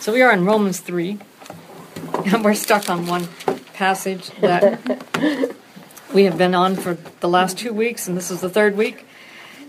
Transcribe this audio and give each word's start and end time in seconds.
So 0.00 0.12
we 0.12 0.22
are 0.22 0.32
in 0.32 0.44
Romans 0.44 0.78
3, 0.78 1.18
and 2.26 2.44
we're 2.44 2.54
stuck 2.54 2.88
on 2.88 3.06
one 3.06 3.26
passage 3.74 4.30
that 4.40 4.78
we 6.14 6.24
have 6.24 6.38
been 6.38 6.54
on 6.54 6.76
for 6.76 6.96
the 7.18 7.28
last 7.28 7.58
two 7.58 7.72
weeks, 7.72 8.06
and 8.06 8.16
this 8.16 8.30
is 8.30 8.40
the 8.40 8.48
third 8.48 8.76
week 8.76 9.04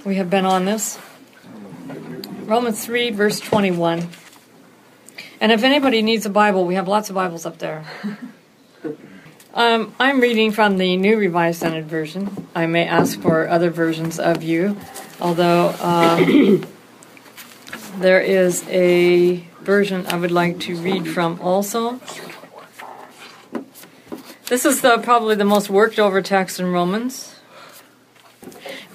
we 0.06 0.16
have 0.16 0.30
been 0.30 0.46
on 0.46 0.66
this. 0.66 1.00
Romans 2.46 2.86
3, 2.86 3.10
verse 3.10 3.40
21. 3.40 4.08
And 5.42 5.52
if 5.52 5.64
anybody 5.64 6.04
needs 6.04 6.28
a 6.28 6.30
Bible, 6.30 6.64
we 6.64 6.76
have 6.76 6.88
lots 6.88 7.10
of 7.10 7.16
Bibles 7.16 7.46
up 7.46 7.58
there. 7.58 7.86
Um, 9.52 9.96
I'm 10.00 10.22
reading 10.22 10.52
from 10.52 10.78
the 10.78 10.96
New 10.96 11.18
Revised 11.18 11.58
Standard 11.58 11.88
Version. 11.88 12.48
I 12.54 12.68
may 12.68 12.86
ask 12.86 13.20
for 13.20 13.50
other 13.50 13.72
versions 13.72 14.20
of 14.20 14.44
you, 14.44 14.78
although 15.20 15.76
um, 15.82 16.66
there 18.00 18.22
is 18.22 18.64
a 18.70 19.44
version 19.70 20.08
I 20.08 20.16
would 20.16 20.32
like 20.32 20.60
to 20.62 20.76
read 20.78 21.08
from 21.08 21.40
also. 21.42 22.00
This 24.48 24.66
is 24.66 24.82
the, 24.82 24.98
probably 24.98 25.36
the 25.36 25.46
most 25.46 25.70
worked 25.70 26.00
over 26.00 26.24
text 26.24 26.60
in 26.60 26.72
Romans. 26.72 27.36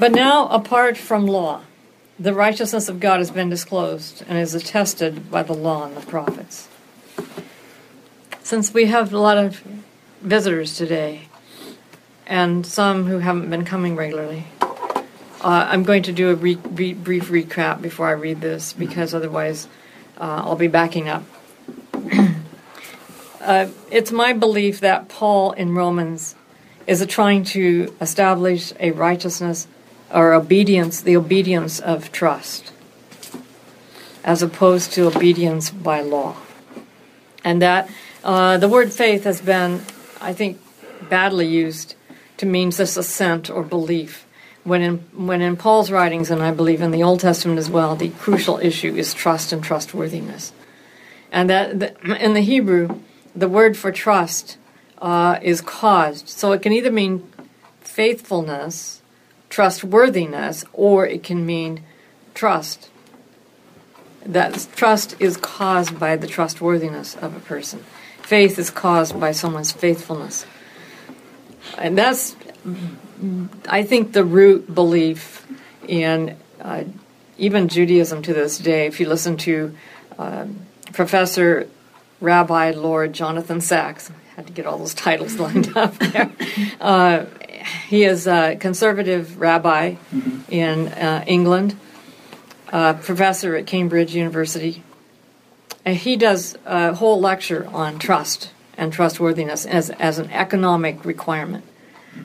But 0.01 0.11
now, 0.11 0.49
apart 0.49 0.97
from 0.97 1.29
law, 1.29 1.61
the 2.19 2.35
righteousness 2.35 2.89
of 2.89 2.99
God 2.99 3.19
has 3.21 3.31
been 3.31 3.49
disclosed 3.49 4.25
and 4.29 4.37
is 4.37 4.53
attested 4.53 5.31
by 5.31 5.45
the 5.45 5.55
law 5.55 5.85
and 5.85 5.97
the 5.97 6.05
prophets. 6.05 6.67
Since 8.43 8.75
we 8.75 8.87
have 8.87 9.13
a 9.13 9.19
lot 9.21 9.39
of 9.39 9.63
visitors 10.23 10.77
today, 10.77 11.29
and 12.27 12.67
some 12.67 13.07
who 13.07 13.21
haven't 13.21 13.49
been 13.49 13.65
coming 13.65 13.95
regularly. 13.95 14.47
Uh, 14.61 15.69
I'm 15.71 15.85
going 15.85 16.03
to 16.03 16.13
do 16.13 16.31
a 16.31 16.35
re- 16.35 16.59
re- 16.71 16.95
brief 16.95 17.29
recap 17.29 17.81
before 17.81 18.09
I 18.09 18.13
read 18.27 18.41
this 18.41 18.73
because 18.73 19.15
otherwise 19.15 19.69
uh, 20.19 20.43
I'll 20.45 20.57
be 20.57 20.69
backing 20.69 21.09
up. 21.09 21.25
uh, 23.41 23.69
it's 23.91 24.13
my 24.13 24.33
belief 24.33 24.81
that 24.81 25.09
Paul 25.09 25.53
in 25.53 25.75
Romans 25.75 26.35
is 26.87 27.05
trying 27.07 27.45
to 27.45 27.95
establish 28.01 28.73
a 28.79 28.91
righteousness 28.91 29.67
or 30.13 30.35
obedience, 30.35 31.01
the 31.01 31.17
obedience 31.17 31.81
of 31.81 32.13
trust, 32.13 32.73
as 34.23 34.43
opposed 34.43 34.93
to 34.93 35.07
obedience 35.07 35.71
by 35.71 36.01
law. 36.01 36.37
And 37.43 37.61
that 37.63 37.91
uh, 38.23 38.59
the 38.59 38.69
word 38.69 38.93
faith 38.93 39.25
has 39.25 39.41
been 39.41 39.83
I 40.25 40.33
think, 40.33 40.59
badly 41.11 41.47
used 41.47 41.97
to 42.39 42.47
mean 42.47 42.71
just 42.71 42.97
assent 42.97 43.51
or 43.51 43.63
belief. 43.63 44.27
When 44.65 44.83
in, 44.83 44.99
when 45.15 45.43
in 45.43 45.57
Paul's 45.57 45.91
writings, 45.91 46.31
and 46.31 46.43
I 46.43 46.51
believe 46.51 46.81
in 46.81 46.91
the 46.91 47.03
Old 47.03 47.21
Testament 47.21 47.59
as 47.59 47.71
well, 47.71 47.97
the 47.97 48.09
crucial 48.11 48.59
issue 48.59 48.95
is 48.95 49.13
trust 49.15 49.53
and 49.53 49.63
trustworthiness. 49.63 50.53
And 51.31 51.51
that, 51.51 51.81
that 51.81 52.03
in 52.03 52.35
the 52.35 52.41
Hebrew, 52.41 53.01
the 53.37 53.49
word 53.49 53.77
for 53.77 53.93
trust 53.93 54.57
uh, 54.99 55.39
is 55.43 55.61
caused. 55.61 56.29
So 56.29 56.53
it 56.53 56.63
can 56.63 56.73
either 56.73 56.91
mean 56.91 57.31
faithfulness, 57.81 59.03
trustworthiness, 59.51 60.65
or 60.73 61.07
it 61.07 61.23
can 61.23 61.45
mean 61.45 61.83
trust. 62.33 62.91
That 64.25 64.67
trust 64.75 65.15
is 65.21 65.37
caused 65.37 65.99
by 65.99 66.17
the 66.17 66.27
trustworthiness 66.27 67.15
of 67.17 67.37
a 67.37 67.41
person 67.41 67.85
faith 68.25 68.59
is 68.59 68.71
caused 68.71 69.19
by 69.21 69.33
someone's 69.33 69.73
faithfulness. 69.73 70.47
And 71.77 71.97
that's, 71.97 72.37
I 73.69 73.83
think, 73.83 74.13
the 74.13 74.25
root 74.25 74.75
belief 74.75 75.47
in 75.87 76.37
uh, 76.61 76.85
even 77.37 77.69
Judaism 77.69 78.23
to 78.23 78.35
this 78.35 78.59
day. 78.59 78.87
If 78.87 79.01
you 79.01 79.09
listen 79.09 79.37
to 79.39 79.75
uh, 80.19 80.47
Professor 80.93 81.69
Rabbi 82.21 82.73
Lord 82.73 83.13
Jonathan 83.13 83.61
Sacks, 83.61 84.11
I 84.11 84.37
had 84.37 84.47
to 84.47 84.53
get 84.53 84.67
all 84.67 84.79
those 84.79 84.95
titles 85.07 85.39
lined 85.39 85.77
up 85.77 85.95
there. 85.99 86.31
Uh, 86.81 87.25
he 87.89 88.05
is 88.05 88.27
a 88.27 88.57
conservative 88.57 89.41
rabbi 89.41 89.93
mm-hmm. 89.93 90.41
in 90.53 90.89
uh, 90.89 91.25
England, 91.27 91.75
professor 92.69 93.57
at 93.57 93.67
Cambridge 93.67 94.15
University, 94.15 94.83
and 95.85 95.97
he 95.97 96.17
does 96.17 96.59
a 96.67 96.95
whole 96.95 97.21
lecture 97.21 97.67
on 97.73 97.99
trust 97.99 98.51
and 98.77 98.93
trustworthiness 98.93 99.65
as, 99.65 99.91
as 99.91 100.19
an 100.19 100.31
economic 100.31 101.05
requirement. 101.05 101.65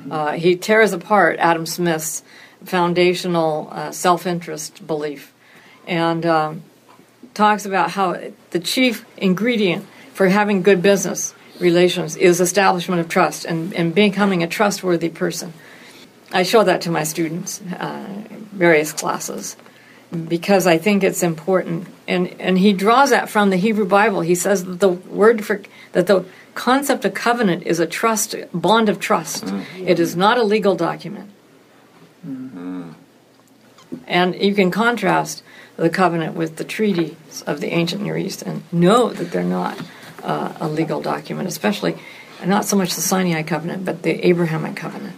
Uh, 0.10 0.34
he 0.34 0.56
tears 0.56 0.94
apart 0.94 1.40
Adam 1.40 1.66
Smith's 1.66 2.24
foundational 2.64 3.70
uh, 3.72 3.92
self 3.92 4.26
interest 4.26 4.86
belief 4.86 5.34
and 5.88 6.26
um, 6.26 6.64
talks 7.34 7.66
about 7.66 7.92
how 7.92 8.20
the 8.52 8.60
chief 8.60 9.06
ingredient 9.18 9.86
for 10.14 10.28
having 10.28 10.62
good 10.62 10.82
business 10.82 11.34
relations 11.60 12.16
is 12.16 12.40
establishment 12.40 13.00
of 13.02 13.08
trust 13.08 13.46
and, 13.46 13.74
and 13.74 13.94
becoming 13.94 14.44
a 14.44 14.48
trustworthy 14.48 15.10
person. 15.10 15.54
I 16.32 16.44
show 16.44 16.64
that 16.64 16.82
to 16.82 16.92
my 16.92 17.04
students, 17.04 17.62
uh, 17.62 18.24
various 18.52 18.94
classes 18.94 19.56
because 20.28 20.66
I 20.66 20.78
think 20.78 21.04
it's 21.04 21.22
important. 21.22 21.88
And 22.08 22.28
and 22.40 22.58
he 22.58 22.74
draws 22.74 23.12
that 23.12 23.30
from 23.30 23.50
the 23.50 23.58
Hebrew 23.58 23.86
Bible. 23.86 24.22
He 24.22 24.36
says 24.36 24.66
that 24.66 24.80
the 24.80 24.90
word 24.90 25.46
for 25.46 25.62
that 25.92 26.08
the 26.08 26.26
concept 26.56 27.06
of 27.06 27.14
covenant 27.14 27.64
is 27.64 27.80
a 27.80 27.86
trust 27.86 28.36
bond 28.54 28.90
of 28.90 29.00
trust. 29.00 29.46
Mm-hmm. 29.46 29.88
It 29.88 30.00
is 30.00 30.16
not 30.16 30.38
a 30.38 30.44
legal 30.44 30.76
document. 30.76 31.30
Mm-hmm. 32.28 32.92
And 34.08 34.36
you 34.36 34.54
can 34.54 34.72
contrast 34.72 35.44
the 35.78 35.90
covenant 35.90 36.36
with 36.36 36.58
the 36.58 36.64
treaties 36.64 37.44
of 37.48 37.62
the 37.62 37.68
ancient 37.68 38.02
Near 38.02 38.18
East 38.18 38.42
and 38.42 38.64
know 38.74 39.10
that 39.10 39.32
they're 39.32 39.44
not 39.44 39.80
uh, 40.22 40.54
a 40.60 40.68
legal 40.68 41.02
document, 41.02 41.48
especially 41.48 41.98
not 42.46 42.66
so 42.66 42.76
much 42.76 42.96
the 42.96 43.02
Sinai 43.02 43.44
covenant, 43.44 43.86
but 43.86 44.04
the 44.04 44.28
Abrahamic 44.28 44.76
covenant, 44.76 45.16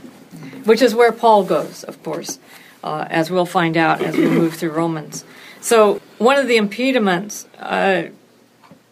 which 0.66 0.82
is 0.82 0.94
where 0.94 1.12
Paul 1.12 1.44
goes, 1.44 1.84
of 1.84 2.02
course 2.04 2.40
uh, 2.84 3.06
as 3.10 3.30
we'll 3.30 3.46
find 3.46 3.78
out 3.78 4.02
as 4.02 4.16
we 4.16 4.28
move 4.28 4.54
through 4.56 4.72
Romans. 4.72 5.24
So, 5.62 6.02
one 6.18 6.38
of 6.38 6.48
the 6.48 6.58
impediments 6.58 7.48
uh, 7.60 8.04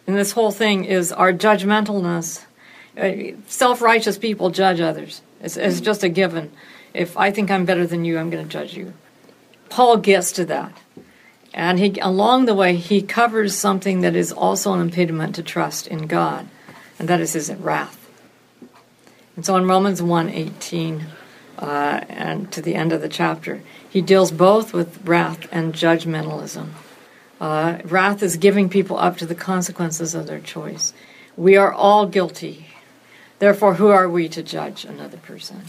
in 0.06 0.14
this 0.14 0.32
whole 0.32 0.50
thing 0.50 0.84
is 0.84 1.12
our 1.12 1.32
judgmentalness. 1.32 2.44
Uh, 2.96 3.36
Self 3.46 3.80
righteous 3.80 4.18
people 4.18 4.50
judge 4.50 4.80
others, 4.80 5.22
it's, 5.40 5.56
it's 5.56 5.80
just 5.80 6.02
a 6.02 6.08
given. 6.08 6.50
If 6.92 7.16
I 7.16 7.30
think 7.30 7.50
I'm 7.50 7.64
better 7.64 7.86
than 7.86 8.04
you, 8.04 8.18
I'm 8.18 8.30
going 8.30 8.44
to 8.44 8.50
judge 8.50 8.76
you. 8.76 8.92
Paul 9.68 9.98
gets 9.98 10.32
to 10.32 10.44
that. 10.46 10.76
And 11.52 11.78
he, 11.78 11.98
along 12.00 12.44
the 12.44 12.54
way, 12.54 12.76
he 12.76 13.02
covers 13.02 13.56
something 13.56 14.02
that 14.02 14.14
is 14.14 14.32
also 14.32 14.72
an 14.72 14.80
impediment 14.80 15.34
to 15.36 15.42
trust 15.42 15.86
in 15.86 16.06
God, 16.06 16.48
and 16.98 17.08
that 17.08 17.20
is 17.20 17.32
his 17.32 17.52
wrath. 17.52 17.96
And 19.34 19.44
so 19.44 19.56
in 19.56 19.66
Romans 19.66 20.02
1 20.02 20.28
18, 20.28 21.06
uh, 21.58 22.04
and 22.08 22.52
to 22.52 22.62
the 22.62 22.74
end 22.74 22.92
of 22.92 23.00
the 23.00 23.08
chapter, 23.08 23.62
he 23.90 24.00
deals 24.00 24.30
both 24.30 24.72
with 24.72 25.04
wrath 25.04 25.48
and 25.50 25.74
judgmentalism. 25.74 26.70
Uh, 27.40 27.78
wrath 27.84 28.22
is 28.22 28.36
giving 28.36 28.68
people 28.68 28.98
up 28.98 29.16
to 29.16 29.26
the 29.26 29.34
consequences 29.34 30.14
of 30.14 30.26
their 30.26 30.40
choice. 30.40 30.92
We 31.36 31.56
are 31.56 31.72
all 31.72 32.06
guilty. 32.06 32.66
Therefore, 33.40 33.74
who 33.74 33.88
are 33.88 34.08
we 34.08 34.28
to 34.28 34.42
judge 34.42 34.84
another 34.84 35.16
person? 35.16 35.62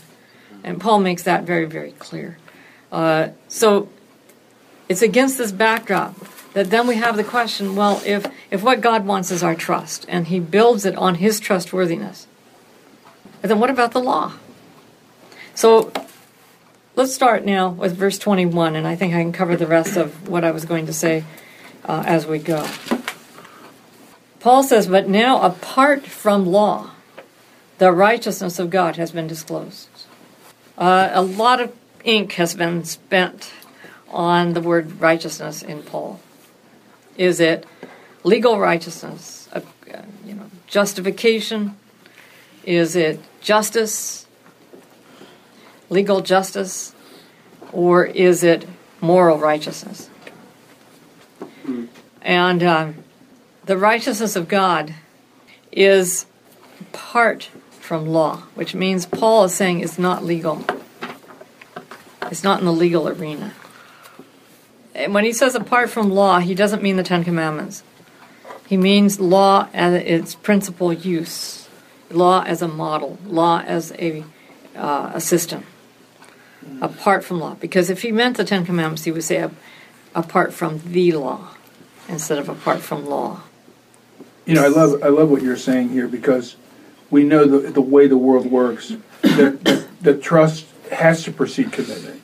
And 0.63 0.79
Paul 0.79 0.99
makes 0.99 1.23
that 1.23 1.43
very, 1.43 1.65
very 1.65 1.93
clear. 1.93 2.37
Uh, 2.91 3.29
so 3.47 3.89
it's 4.87 5.01
against 5.01 5.37
this 5.37 5.51
backdrop 5.51 6.15
that 6.53 6.69
then 6.69 6.85
we 6.85 6.95
have 6.95 7.15
the 7.15 7.23
question 7.23 7.75
well, 7.75 8.01
if, 8.05 8.25
if 8.51 8.61
what 8.61 8.81
God 8.81 9.05
wants 9.05 9.31
is 9.31 9.41
our 9.41 9.55
trust, 9.55 10.05
and 10.09 10.27
he 10.27 10.39
builds 10.39 10.85
it 10.85 10.95
on 10.95 11.15
his 11.15 11.39
trustworthiness, 11.39 12.27
then 13.41 13.59
what 13.59 13.69
about 13.69 13.93
the 13.93 14.01
law? 14.01 14.33
So 15.55 15.91
Let's 16.93 17.13
start 17.13 17.45
now 17.45 17.69
with 17.69 17.95
verse 17.95 18.19
21, 18.19 18.75
and 18.75 18.85
I 18.85 18.97
think 18.97 19.13
I 19.13 19.21
can 19.21 19.31
cover 19.31 19.55
the 19.55 19.65
rest 19.65 19.95
of 19.95 20.27
what 20.27 20.43
I 20.43 20.51
was 20.51 20.65
going 20.65 20.87
to 20.87 20.93
say 20.93 21.23
uh, 21.85 22.03
as 22.05 22.27
we 22.27 22.37
go. 22.37 22.67
Paul 24.41 24.61
says, 24.61 24.87
But 24.87 25.07
now, 25.07 25.41
apart 25.41 26.05
from 26.05 26.45
law, 26.45 26.91
the 27.77 27.93
righteousness 27.93 28.59
of 28.59 28.69
God 28.69 28.97
has 28.97 29.11
been 29.11 29.25
disclosed. 29.25 29.87
Uh, 30.77 31.09
a 31.13 31.21
lot 31.21 31.61
of 31.61 31.73
ink 32.03 32.33
has 32.33 32.55
been 32.55 32.83
spent 32.83 33.53
on 34.09 34.51
the 34.51 34.59
word 34.59 34.99
righteousness 34.99 35.63
in 35.63 35.83
Paul. 35.83 36.19
Is 37.15 37.39
it 37.39 37.65
legal 38.25 38.59
righteousness, 38.59 39.47
uh, 39.53 39.61
you 40.25 40.33
know, 40.33 40.51
justification? 40.67 41.77
Is 42.65 42.97
it 42.97 43.21
justice? 43.39 44.27
Legal 45.91 46.21
justice 46.21 46.95
or 47.71 48.05
is 48.05 48.43
it 48.43 48.67
moral 48.99 49.37
righteousness? 49.37 50.09
And 52.23 52.63
um, 52.63 52.95
the 53.65 53.77
righteousness 53.77 54.35
of 54.35 54.47
God 54.47 54.95
is 55.71 56.25
apart 56.79 57.49
from 57.79 58.07
law, 58.07 58.37
which 58.55 58.73
means 58.73 59.05
Paul 59.05 59.43
is 59.45 59.53
saying 59.53 59.81
it's 59.81 59.99
not 59.99 60.23
legal. 60.23 60.65
It's 62.23 62.43
not 62.43 62.59
in 62.59 62.65
the 62.65 62.73
legal 62.73 63.07
arena. 63.07 63.53
And 64.95 65.13
when 65.13 65.23
he 65.23 65.33
says 65.33 65.55
apart 65.55 65.89
from 65.89 66.09
law, 66.09 66.39
he 66.39 66.55
doesn't 66.55 66.81
mean 66.81 66.95
the 66.95 67.03
Ten 67.03 67.23
Commandments. 67.23 67.83
He 68.67 68.77
means 68.77 69.19
law 69.19 69.67
as 69.73 69.95
its 69.95 70.35
principal 70.35 70.93
use, 70.93 71.67
law 72.09 72.43
as 72.43 72.61
a 72.61 72.67
model, 72.67 73.17
law 73.25 73.61
as 73.65 73.91
a, 73.93 74.23
uh, 74.75 75.11
a 75.13 75.21
system, 75.21 75.65
apart 76.81 77.23
from 77.23 77.39
law. 77.39 77.55
Because 77.55 77.89
if 77.89 78.01
he 78.01 78.11
meant 78.11 78.37
the 78.37 78.43
Ten 78.43 78.65
Commandments, 78.65 79.03
he 79.03 79.11
would 79.11 79.23
say 79.23 79.49
apart 80.13 80.53
from 80.53 80.79
the 80.85 81.13
law 81.13 81.49
instead 82.07 82.37
of 82.37 82.49
apart 82.49 82.81
from 82.81 83.05
law. 83.05 83.41
You 84.45 84.55
know, 84.55 84.65
I 84.65 84.67
love 84.67 85.03
I 85.03 85.07
love 85.07 85.29
what 85.29 85.41
you're 85.41 85.55
saying 85.57 85.89
here 85.89 86.07
because 86.07 86.55
we 87.09 87.23
know 87.23 87.45
the 87.45 87.71
the 87.71 87.81
way 87.81 88.07
the 88.07 88.17
world 88.17 88.45
works. 88.51 88.93
That, 89.21 89.87
that 90.01 90.21
trust 90.23 90.65
has 90.91 91.23
to 91.23 91.31
precede 91.31 91.71
commitment, 91.71 92.21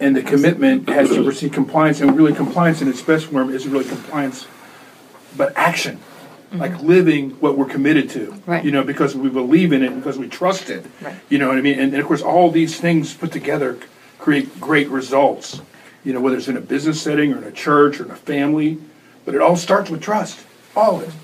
and 0.00 0.16
the 0.16 0.22
commitment 0.22 0.88
has 0.88 1.10
to 1.10 1.22
precede 1.22 1.52
compliance. 1.52 2.00
And 2.00 2.16
really, 2.16 2.32
compliance 2.32 2.80
in 2.80 2.88
its 2.88 3.02
best 3.02 3.26
form 3.26 3.50
is 3.50 3.68
really 3.68 3.84
compliance, 3.84 4.46
but 5.36 5.52
action, 5.56 6.00
Mm-hmm. 6.54 6.72
like 6.72 6.82
living 6.82 7.30
what 7.40 7.58
we're 7.58 7.66
committed 7.66 8.10
to. 8.10 8.40
Right. 8.46 8.64
You 8.64 8.70
know, 8.70 8.84
because 8.84 9.16
we 9.16 9.28
believe 9.28 9.72
in 9.72 9.82
it, 9.82 9.92
because 9.94 10.16
we 10.16 10.28
trust 10.28 10.70
it. 10.70 10.86
Right. 11.00 11.16
You 11.28 11.38
know 11.38 11.48
what 11.48 11.58
I 11.58 11.60
mean? 11.60 11.80
And, 11.80 11.92
and 11.92 12.00
of 12.00 12.06
course, 12.06 12.22
all 12.22 12.50
these 12.52 12.78
things 12.78 13.12
put 13.12 13.32
together 13.32 13.76
create 14.18 14.60
great 14.60 14.88
results. 14.88 15.60
You 16.04 16.12
know, 16.12 16.20
whether 16.20 16.36
it's 16.36 16.46
in 16.46 16.56
a 16.56 16.60
business 16.60 17.02
setting 17.02 17.32
or 17.32 17.38
in 17.38 17.44
a 17.44 17.52
church 17.52 17.98
or 17.98 18.04
in 18.04 18.12
a 18.12 18.16
family, 18.16 18.78
but 19.24 19.34
it 19.34 19.40
all 19.40 19.56
starts 19.56 19.90
with 19.90 20.00
trust. 20.00 20.38
All 20.76 21.00
of 21.00 21.08
it. 21.08 21.14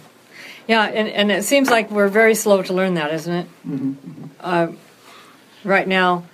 Yeah, 0.66 0.84
and, 0.84 1.08
and 1.08 1.30
it 1.30 1.44
seems 1.44 1.70
like 1.70 1.90
we're 1.90 2.08
very 2.08 2.34
slow 2.34 2.62
to 2.62 2.72
learn 2.72 2.94
that, 2.94 3.12
isn't 3.12 3.32
it? 3.32 3.46
Mm-hmm, 3.66 3.90
mm-hmm. 3.90 4.26
Uh, 4.40 4.68
right 5.64 5.86
now, 5.86 6.24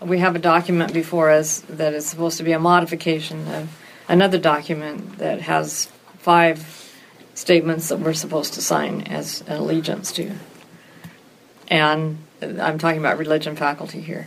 we 0.00 0.18
have 0.18 0.36
a 0.36 0.38
document 0.38 0.92
before 0.92 1.30
us 1.30 1.60
that 1.68 1.94
is 1.94 2.06
supposed 2.06 2.38
to 2.38 2.44
be 2.44 2.52
a 2.52 2.60
modification 2.60 3.46
of 3.48 3.76
another 4.08 4.38
document 4.38 5.18
that 5.18 5.40
has 5.40 5.86
five 6.18 6.79
statements 7.40 7.88
that 7.88 7.98
we're 7.98 8.12
supposed 8.12 8.54
to 8.54 8.60
sign 8.60 9.00
as 9.02 9.40
an 9.46 9.56
allegiance 9.56 10.12
to. 10.12 10.30
And 11.68 12.18
I'm 12.42 12.78
talking 12.78 12.98
about 12.98 13.16
religion 13.16 13.56
faculty 13.56 14.02
here. 14.02 14.26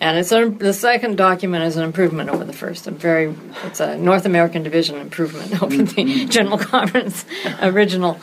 And 0.00 0.16
it's 0.16 0.32
a, 0.32 0.48
the 0.48 0.72
second 0.72 1.18
document 1.18 1.64
is 1.64 1.76
an 1.76 1.84
improvement 1.84 2.30
over 2.30 2.44
the 2.44 2.54
first. 2.54 2.86
A 2.86 2.90
very, 2.90 3.34
it's 3.64 3.80
a 3.80 3.98
North 3.98 4.24
American 4.24 4.62
division 4.62 4.96
improvement 4.96 5.62
over 5.62 5.76
the 5.76 6.24
General 6.24 6.56
Conference 6.56 7.26
original. 7.60 8.18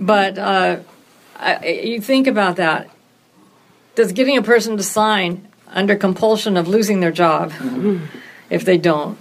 But 0.00 0.36
uh, 0.36 0.80
I, 1.36 1.64
you 1.64 2.00
think 2.00 2.26
about 2.26 2.56
that. 2.56 2.90
Does 3.94 4.10
getting 4.10 4.36
a 4.36 4.42
person 4.42 4.76
to 4.76 4.82
sign 4.82 5.46
under 5.68 5.94
compulsion 5.94 6.56
of 6.56 6.66
losing 6.66 6.98
their 6.98 7.12
job, 7.12 7.52
if 8.50 8.64
they 8.64 8.78
don't, 8.78 9.16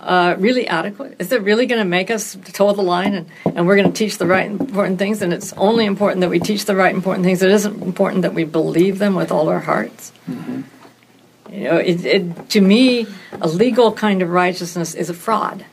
uh, 0.00 0.36
really 0.38 0.66
adequate? 0.66 1.16
Is 1.18 1.32
it 1.32 1.42
really 1.42 1.66
going 1.66 1.80
to 1.80 1.88
make 1.88 2.10
us 2.10 2.36
toe 2.52 2.72
the 2.72 2.82
line 2.82 3.14
and, 3.14 3.26
and 3.44 3.66
we're 3.66 3.76
going 3.76 3.92
to 3.92 3.96
teach 3.96 4.18
the 4.18 4.26
right 4.26 4.50
important 4.50 4.98
things? 4.98 5.22
And 5.22 5.32
it's 5.32 5.52
only 5.54 5.84
important 5.84 6.20
that 6.22 6.30
we 6.30 6.38
teach 6.38 6.64
the 6.64 6.74
right 6.74 6.94
important 6.94 7.24
things. 7.24 7.42
It 7.42 7.50
isn't 7.50 7.82
important 7.82 8.22
that 8.22 8.34
we 8.34 8.44
believe 8.44 8.98
them 8.98 9.14
with 9.14 9.30
all 9.30 9.48
our 9.48 9.60
hearts. 9.60 10.12
You 10.28 11.64
know, 11.64 11.76
it, 11.76 12.04
it, 12.04 12.50
to 12.50 12.60
me, 12.60 13.06
a 13.32 13.48
legal 13.48 13.92
kind 13.92 14.22
of 14.22 14.30
righteousness 14.30 14.94
is 14.94 15.10
a 15.10 15.14
fraud. 15.14 15.64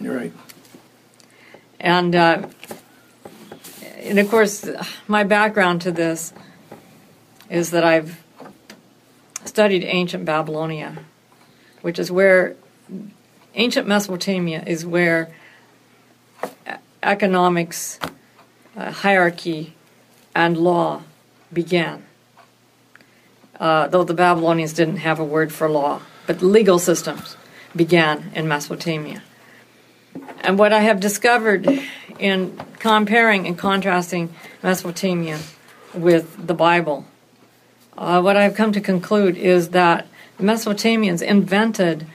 You're 0.00 0.16
right. 0.16 0.32
And, 1.80 2.14
uh, 2.14 2.48
and 3.98 4.18
of 4.18 4.30
course, 4.30 4.68
my 5.08 5.24
background 5.24 5.82
to 5.82 5.90
this 5.90 6.32
is 7.50 7.70
that 7.72 7.84
I've 7.84 8.22
studied 9.44 9.84
ancient 9.84 10.24
Babylonia, 10.24 10.98
which 11.82 11.98
is 11.98 12.10
where 12.10 12.56
ancient 13.54 13.86
Mesopotamia 13.86 14.62
is 14.66 14.84
where 14.86 15.32
e- 16.44 16.72
economics, 17.02 17.98
uh, 18.76 18.90
hierarchy, 18.90 19.74
and 20.34 20.56
law 20.56 21.02
began. 21.52 22.04
Uh, 23.58 23.86
though 23.88 24.04
the 24.04 24.14
Babylonians 24.14 24.72
didn't 24.72 24.98
have 24.98 25.20
a 25.20 25.24
word 25.24 25.52
for 25.52 25.68
law, 25.68 26.00
but 26.26 26.42
legal 26.42 26.78
systems 26.78 27.36
began 27.76 28.32
in 28.34 28.48
Mesopotamia. 28.48 29.22
And 30.40 30.58
what 30.58 30.72
I 30.72 30.80
have 30.80 31.00
discovered 31.00 31.68
in 32.18 32.58
comparing 32.78 33.46
and 33.46 33.56
contrasting 33.56 34.34
Mesopotamia 34.62 35.38
with 35.94 36.46
the 36.46 36.54
Bible, 36.54 37.06
uh, 37.96 38.20
what 38.20 38.36
I've 38.36 38.54
come 38.54 38.72
to 38.72 38.80
conclude 38.80 39.36
is 39.36 39.70
that 39.70 40.06
Mesopotamians 40.40 41.22
invented 41.22 42.06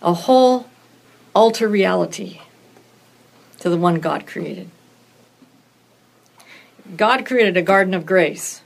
a 0.00 0.14
whole 0.14 0.66
alter 1.34 1.68
reality 1.68 2.40
to 3.60 3.70
the 3.70 3.76
one 3.76 4.00
God 4.00 4.26
created. 4.26 4.70
God 6.96 7.24
created 7.24 7.56
a 7.56 7.62
garden 7.62 7.94
of 7.94 8.04
grace. 8.04 8.62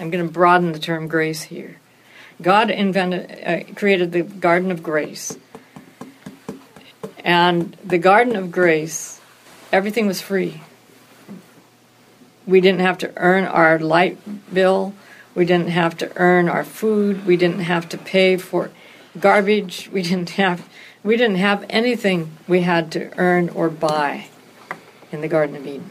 I'm 0.00 0.10
going 0.10 0.26
to 0.26 0.32
broaden 0.32 0.72
the 0.72 0.78
term 0.78 1.06
grace 1.06 1.42
here. 1.42 1.76
God 2.42 2.70
invented, 2.70 3.30
uh, 3.46 3.74
created 3.74 4.12
the 4.12 4.22
garden 4.22 4.70
of 4.70 4.82
grace. 4.82 5.36
And 7.22 7.76
the 7.84 7.98
garden 7.98 8.36
of 8.36 8.50
grace, 8.50 9.20
everything 9.72 10.06
was 10.06 10.20
free. 10.20 10.62
We 12.46 12.60
didn't 12.60 12.80
have 12.80 12.98
to 12.98 13.12
earn 13.16 13.44
our 13.44 13.78
light 13.78 14.18
bill. 14.52 14.94
We 15.34 15.44
didn't 15.44 15.70
have 15.70 15.96
to 15.98 16.12
earn 16.16 16.48
our 16.48 16.64
food. 16.64 17.26
We 17.26 17.36
didn't 17.36 17.60
have 17.60 17.88
to 17.90 17.98
pay 17.98 18.36
for 18.36 18.70
garbage. 19.18 19.88
We 19.92 20.02
didn't 20.02 20.30
have 20.30 20.68
we 21.04 21.18
didn't 21.18 21.36
have 21.36 21.64
anything 21.68 22.32
we 22.48 22.62
had 22.62 22.90
to 22.92 23.16
earn 23.18 23.50
or 23.50 23.68
buy 23.68 24.26
in 25.12 25.20
the 25.20 25.28
Garden 25.28 25.54
of 25.54 25.66
Eden. 25.66 25.90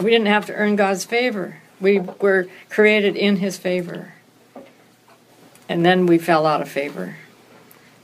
We 0.00 0.10
didn't 0.10 0.26
have 0.26 0.46
to 0.46 0.54
earn 0.54 0.74
God's 0.74 1.04
favor. 1.04 1.58
We 1.78 2.00
were 2.00 2.48
created 2.70 3.14
in 3.14 3.36
his 3.36 3.58
favor. 3.58 4.14
And 5.68 5.84
then 5.84 6.06
we 6.06 6.18
fell 6.18 6.46
out 6.46 6.62
of 6.62 6.68
favor. 6.68 7.16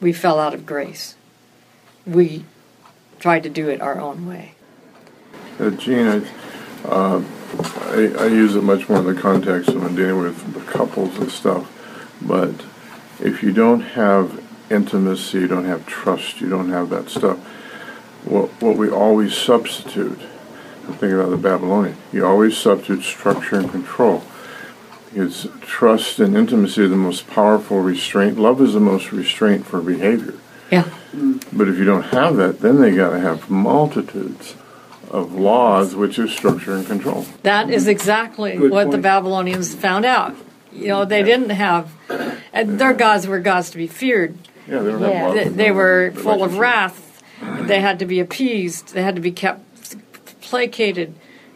We 0.00 0.12
fell 0.12 0.38
out 0.38 0.54
of 0.54 0.66
grace. 0.66 1.16
We 2.06 2.44
tried 3.18 3.42
to 3.42 3.48
do 3.48 3.68
it 3.68 3.80
our 3.80 3.98
own 3.98 4.28
way. 4.28 4.54
Uh, 5.58 5.70
Gene, 5.70 6.06
I, 6.06 6.88
uh, 6.88 7.24
I, 7.86 8.14
I 8.18 8.26
use 8.26 8.54
it 8.54 8.62
much 8.62 8.88
more 8.88 8.98
in 8.98 9.06
the 9.06 9.20
context 9.20 9.70
of 9.70 9.82
when 9.82 9.96
dealing 9.96 10.18
with 10.18 10.66
couples 10.66 11.16
and 11.18 11.32
stuff. 11.32 11.72
But 12.22 12.54
if 13.18 13.42
you 13.42 13.52
don't 13.52 13.80
have 13.80 14.47
intimacy, 14.70 15.40
you 15.40 15.48
don't 15.48 15.64
have 15.64 15.86
trust, 15.86 16.40
you 16.40 16.48
don't 16.48 16.70
have 16.70 16.90
that 16.90 17.10
stuff. 17.10 17.38
What 18.24 18.50
what 18.60 18.76
we 18.76 18.90
always 18.90 19.34
substitute. 19.34 20.20
I'm 20.86 20.94
thinking 20.94 21.18
about 21.18 21.30
the 21.30 21.36
Babylonian. 21.36 21.96
You 22.12 22.26
always 22.26 22.56
substitute 22.56 23.02
structure 23.04 23.56
and 23.56 23.70
control. 23.70 24.22
Because 25.12 25.46
trust 25.60 26.18
and 26.18 26.36
intimacy 26.36 26.82
are 26.82 26.88
the 26.88 26.96
most 26.96 27.26
powerful 27.26 27.80
restraint. 27.80 28.38
Love 28.38 28.60
is 28.60 28.74
the 28.74 28.80
most 28.80 29.12
restraint 29.12 29.66
for 29.66 29.80
behavior. 29.80 30.34
Yeah. 30.70 30.88
But 31.52 31.68
if 31.68 31.78
you 31.78 31.84
don't 31.84 32.04
have 32.04 32.36
that, 32.36 32.60
then 32.60 32.80
they 32.80 32.94
got 32.94 33.10
to 33.10 33.20
have 33.20 33.48
multitudes 33.50 34.54
of 35.10 35.34
laws, 35.34 35.94
which 35.94 36.18
is 36.18 36.30
structure 36.32 36.74
and 36.74 36.86
control. 36.86 37.26
That 37.42 37.70
is 37.70 37.86
exactly 37.86 38.56
Good 38.56 38.70
what 38.70 38.90
the. 38.90 38.98
Babylonians 38.98 39.74
found 39.74 40.04
out. 40.04 40.34
You 40.72 40.88
know, 40.88 41.04
they 41.06 41.22
didn't 41.22 41.50
have, 41.50 41.90
and 42.52 42.78
their 42.78 42.92
gods 42.92 43.26
were 43.26 43.40
gods 43.40 43.70
to 43.70 43.78
be 43.78 43.86
feared. 43.86 44.36
Yeah, 44.68 44.80
they 44.80 44.90
don't 44.90 45.00
Yeah. 45.02 45.08
have 45.08 45.34
They, 45.34 45.44
laws. 45.44 45.54
they 45.54 45.70
were 45.70 46.12
full 46.14 46.44
of 46.44 46.58
wrath. 46.58 47.22
They 47.62 47.80
had 47.80 47.98
to 48.00 48.06
be 48.06 48.20
appeased. 48.20 48.94
They 48.94 49.02
had 49.02 49.14
to 49.14 49.20
be 49.20 49.32
kept 49.32 49.62
placated 50.40 51.14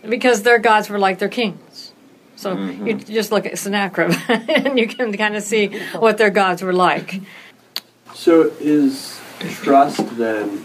because 0.09 0.43
their 0.43 0.59
gods 0.59 0.89
were 0.89 0.99
like 0.99 1.19
their 1.19 1.29
kings. 1.29 1.93
So 2.37 2.57
mm-hmm. 2.57 2.87
you 2.87 2.95
just 2.95 3.31
look 3.31 3.47
at 3.47 3.59
Sennacherib 3.59 4.15
and 4.29 4.79
you 4.79 4.87
can 4.89 5.17
kind 5.17 5.37
of 5.37 5.43
see 5.43 5.69
what 5.99 6.19
their 6.19 6.31
gods 6.31 6.63
were 6.63 6.73
like. 6.73 7.21
So 8.15 8.53
is 8.61 9.21
trust 9.41 10.17
then 10.17 10.65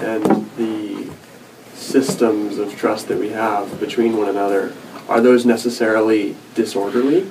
and 0.00 0.24
the 0.56 1.10
systems 1.74 2.58
of 2.58 2.76
trust 2.76 3.08
that 3.08 3.18
we 3.18 3.30
have 3.30 3.78
between 3.80 4.16
one 4.16 4.28
another 4.28 4.74
are 5.08 5.20
those 5.20 5.46
necessarily 5.46 6.36
disorderly? 6.54 7.30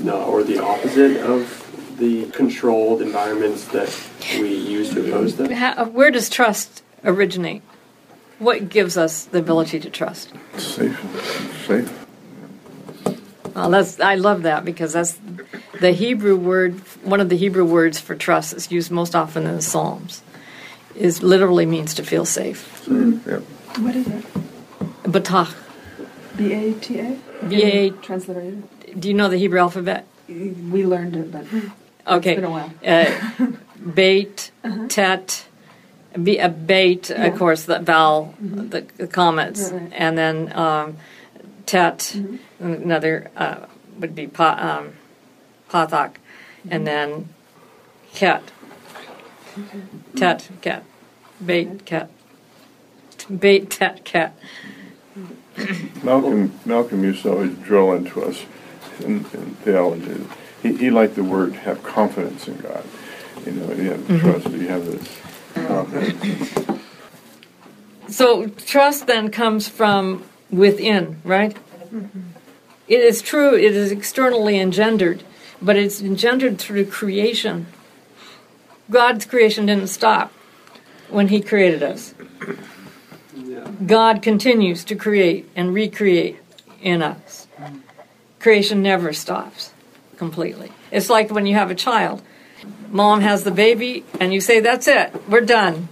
No, 0.00 0.22
or 0.22 0.42
the 0.42 0.58
opposite 0.62 1.18
of 1.18 1.61
the 1.98 2.26
controlled 2.30 3.02
environments 3.02 3.66
that 3.68 3.94
we 4.38 4.54
use 4.54 4.90
to 4.94 5.06
oppose 5.06 5.36
them? 5.36 5.50
How, 5.50 5.72
uh, 5.72 5.84
where 5.86 6.10
does 6.10 6.28
trust 6.28 6.82
originate? 7.04 7.62
What 8.38 8.68
gives 8.68 8.96
us 8.96 9.24
the 9.24 9.38
ability 9.38 9.80
to 9.80 9.90
trust? 9.90 10.32
Safe. 10.56 10.98
Safe. 11.66 12.06
Well, 13.54 13.70
that's 13.70 14.00
I 14.00 14.14
love 14.14 14.42
that 14.42 14.64
because 14.64 14.92
that's 14.94 15.18
the 15.80 15.92
Hebrew 15.92 16.36
word. 16.36 16.78
One 17.04 17.20
of 17.20 17.28
the 17.28 17.36
Hebrew 17.36 17.64
words 17.64 18.00
for 18.00 18.14
trust 18.14 18.54
is 18.54 18.70
used 18.72 18.90
most 18.90 19.14
often 19.14 19.46
in 19.46 19.54
the 19.54 19.62
Psalms. 19.62 20.22
Is 20.94 21.22
literally 21.22 21.66
means 21.66 21.94
to 21.94 22.02
feel 22.04 22.24
safe. 22.24 22.82
Safe. 22.84 23.26
Yep. 23.26 23.42
What 23.78 23.96
is 23.96 24.06
it? 24.08 24.24
Batach. 25.04 25.54
B 26.36 26.52
A 26.52 26.74
T 26.74 27.00
A? 27.00 27.18
B 27.48 27.62
A. 27.62 27.90
Transliterated. 27.90 28.68
Do 28.98 29.08
you 29.08 29.14
know 29.14 29.28
the 29.28 29.38
Hebrew 29.38 29.60
alphabet? 29.60 30.06
We 30.28 30.86
learned 30.86 31.16
it, 31.16 31.32
but 31.32 31.44
Okay. 32.06 32.32
it's 32.32 32.40
been 32.40 32.44
a 32.44 32.50
while. 32.50 32.72
Uh, 32.84 33.46
bait, 33.94 34.50
tet, 34.88 35.46
Be 36.22 36.38
a 36.38 36.48
bait, 36.48 37.08
Yeah. 37.08 37.24
of 37.26 37.38
course, 37.38 37.64
the 37.64 37.78
vowel, 37.78 38.34
the, 38.40 38.84
the 38.98 39.06
comets, 39.06 39.70
Right. 39.72 39.90
and 39.94 40.18
then 40.18 40.52
um, 40.54 40.96
tet, 41.64 42.14
another 42.60 43.30
uh, 43.36 43.66
would 43.98 44.14
be 44.14 44.26
pa, 44.26 44.80
um, 44.82 44.92
patach, 45.70 46.16
and 46.68 46.86
then 46.86 47.28
ket, 48.12 48.42
tet, 50.16 50.50
ket, 50.60 50.84
bait, 51.44 51.84
ket, 51.86 52.10
bait, 53.40 53.70
tet, 53.70 54.04
ket. 54.04 54.32
Malcolm, 56.02 56.52
Malcolm 56.66 57.04
used 57.04 57.22
to 57.22 57.30
always 57.32 57.54
drill 57.58 57.92
into 57.92 58.22
us 58.22 58.44
in, 59.00 59.24
in 59.32 59.54
theology. 59.64 60.26
He, 60.62 60.76
he 60.76 60.90
liked 60.90 61.16
the 61.16 61.24
word 61.24 61.54
have 61.54 61.82
confidence 61.82 62.46
in 62.46 62.56
God. 62.58 62.84
You 63.44 63.52
know, 63.52 63.72
you 63.72 63.90
have 63.90 64.00
mm-hmm. 64.00 64.18
trust, 64.18 64.50
you 64.50 64.68
have 64.68 64.86
this 64.86 65.20
confidence. 65.54 66.80
So 68.08 68.46
trust 68.46 69.06
then 69.08 69.30
comes 69.30 69.68
from 69.68 70.22
within, 70.50 71.20
right? 71.24 71.56
Mm-hmm. 71.92 72.20
It 72.86 73.00
is 73.00 73.22
true, 73.22 73.56
it 73.56 73.74
is 73.74 73.90
externally 73.90 74.58
engendered, 74.58 75.24
but 75.60 75.76
it's 75.76 76.00
engendered 76.00 76.58
through 76.58 76.86
creation. 76.86 77.66
God's 78.88 79.24
creation 79.24 79.66
didn't 79.66 79.88
stop 79.88 80.30
when 81.08 81.28
He 81.28 81.40
created 81.40 81.82
us. 81.82 82.14
Yeah. 83.34 83.68
God 83.84 84.22
continues 84.22 84.84
to 84.84 84.94
create 84.94 85.48
and 85.56 85.74
recreate 85.74 86.38
in 86.80 87.02
us. 87.02 87.48
Mm-hmm. 87.58 87.78
Creation 88.38 88.82
never 88.82 89.12
stops 89.12 89.71
completely. 90.22 90.70
It's 90.92 91.10
like 91.10 91.32
when 91.32 91.46
you 91.46 91.56
have 91.56 91.72
a 91.72 91.74
child. 91.74 92.22
Mom 92.90 93.22
has 93.22 93.42
the 93.42 93.50
baby, 93.50 94.04
and 94.20 94.32
you 94.32 94.40
say, 94.40 94.60
That's 94.60 94.86
it, 94.86 95.10
we're 95.28 95.40
done, 95.40 95.88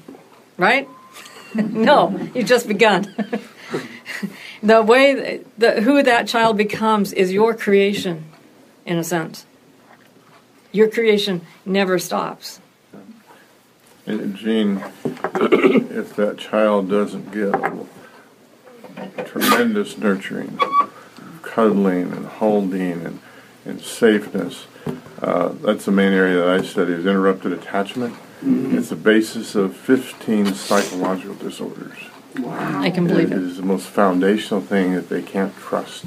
right? 0.56 0.88
no, 1.54 2.16
you've 2.32 2.46
just 2.46 2.68
begun. 2.68 3.12
the 4.62 4.82
way, 4.82 5.40
the, 5.58 5.80
who 5.80 6.00
that 6.04 6.28
child 6.28 6.56
becomes 6.56 7.12
is 7.12 7.32
your 7.32 7.54
creation, 7.54 8.26
in 8.86 8.98
a 8.98 9.02
sense. 9.02 9.46
Your 10.70 10.88
creation 10.88 11.40
never 11.66 11.98
stops. 11.98 12.60
And 14.06 14.36
Gene, 14.36 14.76
if 15.04 16.14
that 16.14 16.38
child 16.38 16.88
doesn't 16.88 17.32
get 17.32 17.52
tremendous 19.26 19.98
nurturing, 19.98 20.56
cuddling 21.42 22.12
and 22.12 22.26
holding 22.26 23.04
and, 23.04 23.18
and 23.64 23.80
safeness, 23.80 24.66
uh, 25.22 25.48
that's 25.62 25.84
the 25.84 25.92
main 25.92 26.12
area 26.12 26.36
that 26.38 26.48
I 26.48 26.62
study 26.62 26.92
is 26.92 27.06
interrupted 27.06 27.52
attachment. 27.52 28.14
It's 28.42 28.88
the 28.88 28.96
basis 28.96 29.54
of 29.54 29.76
15 29.76 30.54
psychological 30.54 31.34
disorders. 31.34 31.98
I 32.46 32.90
can 32.90 33.06
believe 33.06 33.30
It 33.32 33.36
it. 33.38 33.42
is 33.42 33.56
the 33.58 33.62
most 33.62 33.86
foundational 33.88 34.62
thing 34.62 34.94
that 34.94 35.08
they 35.10 35.20
can't 35.20 35.54
trust. 35.58 36.04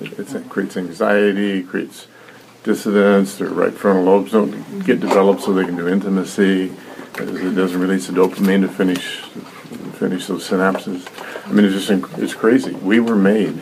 It, 0.00 0.12
it's- 0.18 0.34
it 0.34 0.48
creates 0.50 0.76
anxiety, 0.76 1.60
it 1.60 1.68
creates 1.68 2.08
dissidence, 2.64 3.36
their 3.36 3.48
right 3.48 3.72
frontal 3.72 4.04
lobes 4.04 4.32
don't 4.32 4.84
get 4.84 5.00
developed 5.00 5.42
so 5.42 5.52
they 5.52 5.64
can 5.64 5.76
do 5.76 5.88
intimacy. 5.88 6.72
It 7.18 7.54
doesn't 7.54 7.80
release 7.80 8.06
the 8.06 8.12
dopamine 8.12 8.62
to 8.62 8.68
finish 8.68 9.20
finish 9.98 10.26
those 10.26 10.48
synapses. 10.48 11.06
I 11.46 11.52
mean, 11.52 11.64
it's 11.66 11.86
just 11.86 12.18
it's 12.18 12.34
crazy. 12.34 12.72
We 12.72 13.00
were 13.00 13.14
made. 13.16 13.60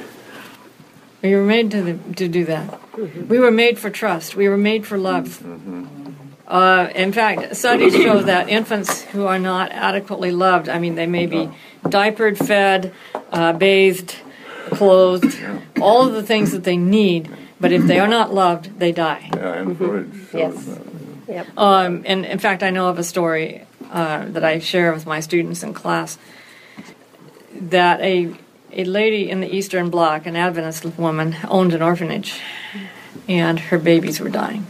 We 1.22 1.34
were 1.34 1.44
made 1.44 1.70
to, 1.72 1.98
to 2.16 2.28
do 2.28 2.44
that. 2.46 2.80
We 3.28 3.38
were 3.38 3.50
made 3.50 3.78
for 3.78 3.90
trust. 3.90 4.36
We 4.36 4.48
were 4.48 4.56
made 4.56 4.86
for 4.86 4.96
love. 4.98 5.42
Uh, 6.46 6.90
in 6.94 7.12
fact, 7.12 7.54
studies 7.54 7.94
show 7.94 8.22
that 8.22 8.48
infants 8.48 9.02
who 9.02 9.26
are 9.26 9.38
not 9.38 9.70
adequately 9.70 10.32
loved, 10.32 10.68
I 10.68 10.78
mean, 10.78 10.96
they 10.96 11.06
may 11.06 11.26
be 11.26 11.48
diapered, 11.88 12.38
fed, 12.38 12.92
uh, 13.30 13.52
bathed, 13.52 14.16
clothed, 14.70 15.38
all 15.80 16.08
of 16.08 16.14
the 16.14 16.24
things 16.24 16.50
that 16.52 16.64
they 16.64 16.76
need, 16.76 17.30
but 17.60 17.70
if 17.70 17.86
they 17.86 18.00
are 18.00 18.08
not 18.08 18.34
loved, 18.34 18.80
they 18.80 18.90
die. 18.90 19.30
Yeah, 19.34 19.54
and 19.54 19.76
Freud 19.76 20.12
Yes. 20.32 20.80
Yep. 21.28 21.46
Um, 21.56 22.02
and 22.04 22.26
in 22.26 22.40
fact, 22.40 22.64
I 22.64 22.70
know 22.70 22.88
of 22.88 22.98
a 22.98 23.04
story 23.04 23.64
uh, 23.90 24.24
that 24.30 24.42
I 24.42 24.58
share 24.58 24.92
with 24.92 25.06
my 25.06 25.20
students 25.20 25.62
in 25.62 25.72
class 25.72 26.18
that 27.52 28.00
a 28.00 28.34
a 28.72 28.84
lady 28.84 29.30
in 29.30 29.40
the 29.40 29.48
Eastern 29.54 29.90
Bloc, 29.90 30.26
an 30.26 30.36
Adventist 30.36 30.84
woman, 30.98 31.36
owned 31.48 31.72
an 31.74 31.82
orphanage, 31.82 32.40
and 33.28 33.58
her 33.58 33.78
babies 33.78 34.20
were 34.20 34.28
dying. 34.28 34.66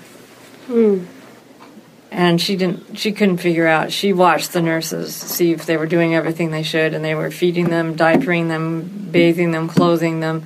And 2.12 2.40
she 2.40 2.56
didn't. 2.56 2.98
She 2.98 3.12
couldn't 3.12 3.38
figure 3.38 3.66
out. 3.66 3.92
She 3.92 4.12
watched 4.12 4.52
the 4.52 4.60
nurses 4.60 5.14
see 5.14 5.52
if 5.52 5.64
they 5.66 5.76
were 5.76 5.86
doing 5.86 6.14
everything 6.14 6.50
they 6.50 6.64
should, 6.64 6.92
and 6.92 7.04
they 7.04 7.14
were 7.14 7.30
feeding 7.30 7.70
them, 7.70 7.94
diapering 7.96 8.48
them, 8.48 9.08
bathing 9.12 9.52
them, 9.52 9.68
clothing 9.68 10.20
them, 10.20 10.44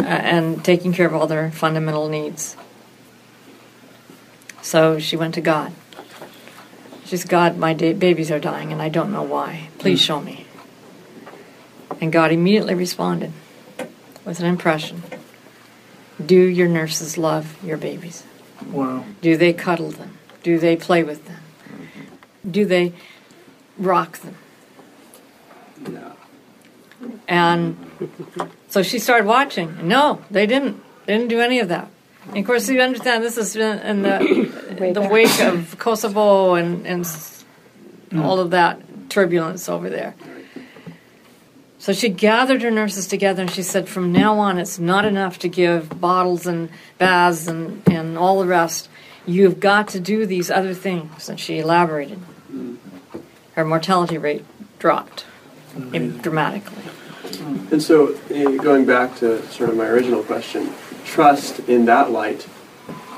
uh, 0.00 0.04
and 0.04 0.64
taking 0.64 0.92
care 0.92 1.06
of 1.06 1.14
all 1.14 1.26
their 1.26 1.50
fundamental 1.52 2.08
needs. 2.08 2.56
So 4.62 4.98
she 4.98 5.16
went 5.16 5.34
to 5.34 5.40
God. 5.40 5.72
She 7.04 7.16
said, 7.16 7.30
God, 7.30 7.56
my 7.56 7.72
da- 7.72 7.92
babies 7.92 8.32
are 8.32 8.40
dying 8.40 8.72
and 8.72 8.82
I 8.82 8.88
don't 8.88 9.12
know 9.12 9.22
why. 9.22 9.68
Please 9.78 10.00
show 10.00 10.20
me. 10.20 10.45
And 12.00 12.12
God 12.12 12.32
immediately 12.32 12.74
responded 12.74 13.32
with 14.24 14.40
an 14.40 14.46
impression 14.46 15.02
Do 16.24 16.36
your 16.36 16.68
nurses 16.68 17.16
love 17.16 17.62
your 17.62 17.76
babies? 17.76 18.24
Wow. 18.70 19.04
Do 19.20 19.36
they 19.36 19.52
cuddle 19.52 19.90
them? 19.90 20.18
Do 20.42 20.58
they 20.58 20.76
play 20.76 21.02
with 21.02 21.26
them? 21.26 21.40
Do 22.48 22.64
they 22.64 22.92
rock 23.78 24.18
them? 24.18 24.36
Yeah. 25.90 26.12
And 27.28 27.76
so 28.68 28.82
she 28.82 28.98
started 28.98 29.26
watching. 29.26 29.86
No, 29.86 30.22
they 30.30 30.46
didn't. 30.46 30.82
They 31.04 31.16
didn't 31.16 31.28
do 31.28 31.40
any 31.40 31.60
of 31.60 31.68
that. 31.68 31.88
And 32.28 32.38
of 32.38 32.46
course, 32.46 32.68
you 32.68 32.80
understand 32.80 33.22
this 33.22 33.36
is 33.36 33.54
in 33.56 33.78
in 33.80 34.02
the, 34.02 34.76
Way 34.80 34.92
the 34.92 35.00
back. 35.00 35.10
wake 35.10 35.40
of 35.40 35.78
Kosovo 35.78 36.54
and, 36.54 36.86
and 36.86 37.04
mm. 37.04 38.22
all 38.22 38.40
of 38.40 38.50
that 38.50 38.80
turbulence 39.10 39.68
over 39.68 39.88
there. 39.88 40.14
So 41.86 41.92
she 41.92 42.08
gathered 42.08 42.62
her 42.62 42.70
nurses 42.72 43.06
together 43.06 43.42
and 43.42 43.50
she 43.52 43.62
said, 43.62 43.88
from 43.88 44.10
now 44.10 44.40
on, 44.40 44.58
it's 44.58 44.80
not 44.80 45.04
enough 45.04 45.38
to 45.38 45.48
give 45.48 46.00
bottles 46.00 46.44
and 46.44 46.68
baths 46.98 47.46
and, 47.46 47.80
and 47.86 48.18
all 48.18 48.40
the 48.40 48.46
rest. 48.48 48.88
You've 49.24 49.60
got 49.60 49.86
to 49.90 50.00
do 50.00 50.26
these 50.26 50.50
other 50.50 50.74
things. 50.74 51.28
And 51.28 51.38
she 51.38 51.60
elaborated. 51.60 52.18
Her 53.52 53.64
mortality 53.64 54.18
rate 54.18 54.44
dropped 54.80 55.26
dramatically. 55.92 56.82
And 57.70 57.80
so, 57.80 58.18
eh, 58.30 58.56
going 58.56 58.84
back 58.84 59.14
to 59.18 59.46
sort 59.52 59.70
of 59.70 59.76
my 59.76 59.86
original 59.86 60.24
question, 60.24 60.74
trust 61.04 61.60
in 61.68 61.84
that 61.84 62.10
light 62.10 62.48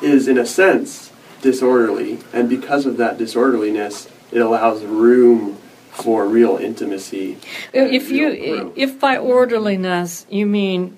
is, 0.03 0.29
in 0.29 0.37
a 0.37 0.45
sense, 0.45 1.11
disorderly, 1.41 2.19
and 2.35 2.51
because 2.51 2.85
of 2.85 2.99
that 2.99 3.17
disorderliness, 3.17 4.11
it 4.31 4.41
allows 4.41 4.85
room 4.85 5.58
for 6.02 6.26
real 6.26 6.57
intimacy. 6.57 7.38
If 7.73 8.11
real 8.11 8.35
you, 8.35 8.57
growth. 8.61 8.73
if 8.76 9.00
by 9.00 9.17
orderliness 9.17 10.26
you 10.31 10.47
mean 10.47 10.97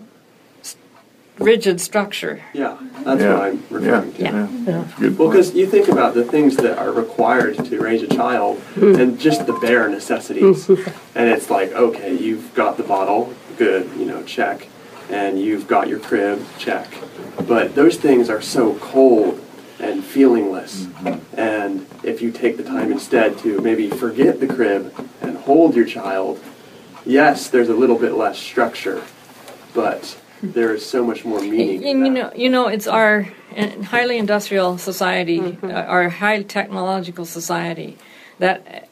rigid 1.38 1.80
structure, 1.80 2.42
yeah, 2.52 2.76
that's 3.02 3.22
yeah. 3.22 3.32
what 3.34 3.42
I'm 3.42 3.62
referring 3.70 4.12
to. 4.14 4.22
yeah, 4.22 4.30
Yeah. 4.32 4.48
yeah. 4.66 4.84
Good 4.98 5.18
Well, 5.18 5.30
because 5.30 5.54
you 5.54 5.66
think 5.66 5.88
about 5.88 6.14
the 6.14 6.24
things 6.24 6.56
that 6.56 6.78
are 6.78 6.92
required 6.92 7.64
to 7.64 7.80
raise 7.80 8.02
a 8.02 8.08
child 8.08 8.58
Hmm. 8.74 8.94
and 8.96 9.18
just 9.18 9.46
the 9.46 9.54
bare 9.54 9.88
necessities. 9.88 10.68
and 10.68 11.28
it's 11.30 11.48
like, 11.50 11.72
okay, 11.72 12.14
you've 12.14 12.54
got 12.54 12.76
the 12.76 12.82
bottle, 12.82 13.32
good, 13.56 13.88
you 13.98 14.04
know, 14.04 14.22
check. 14.24 14.68
And 15.10 15.40
you've 15.40 15.66
got 15.66 15.88
your 15.88 15.98
crib, 15.98 16.44
check. 16.58 16.86
But 17.48 17.74
those 17.74 17.96
things 17.96 18.30
are 18.30 18.40
so 18.42 18.74
cold 18.74 19.40
and 19.80 20.02
feelingless. 20.02 20.84
Mm-hmm. 20.84 21.40
And 21.40 21.86
if 22.02 22.22
you 22.22 22.30
take 22.30 22.56
the 22.56 22.62
time 22.62 22.92
instead 22.92 23.38
to 23.38 23.60
maybe 23.60 23.88
forget 23.88 24.40
the 24.40 24.46
crib 24.46 24.94
and 25.20 25.36
hold 25.38 25.74
your 25.74 25.86
child, 25.86 26.42
yes, 27.04 27.48
there's 27.48 27.68
a 27.68 27.74
little 27.74 27.98
bit 27.98 28.12
less 28.12 28.38
structure, 28.38 29.02
but 29.74 30.18
there 30.42 30.74
is 30.74 30.84
so 30.84 31.04
much 31.04 31.24
more 31.24 31.40
meaning. 31.54 31.84
and 31.84 32.06
in 32.06 32.06
you 32.06 32.10
know, 32.10 32.32
you 32.34 32.48
know, 32.48 32.68
it's 32.68 32.86
our 32.86 33.28
highly 33.84 34.18
industrial 34.18 34.78
society, 34.78 35.58
uh, 35.62 35.68
our 35.68 36.08
high 36.08 36.42
technological 36.42 37.24
society, 37.24 37.96
that 38.38 38.88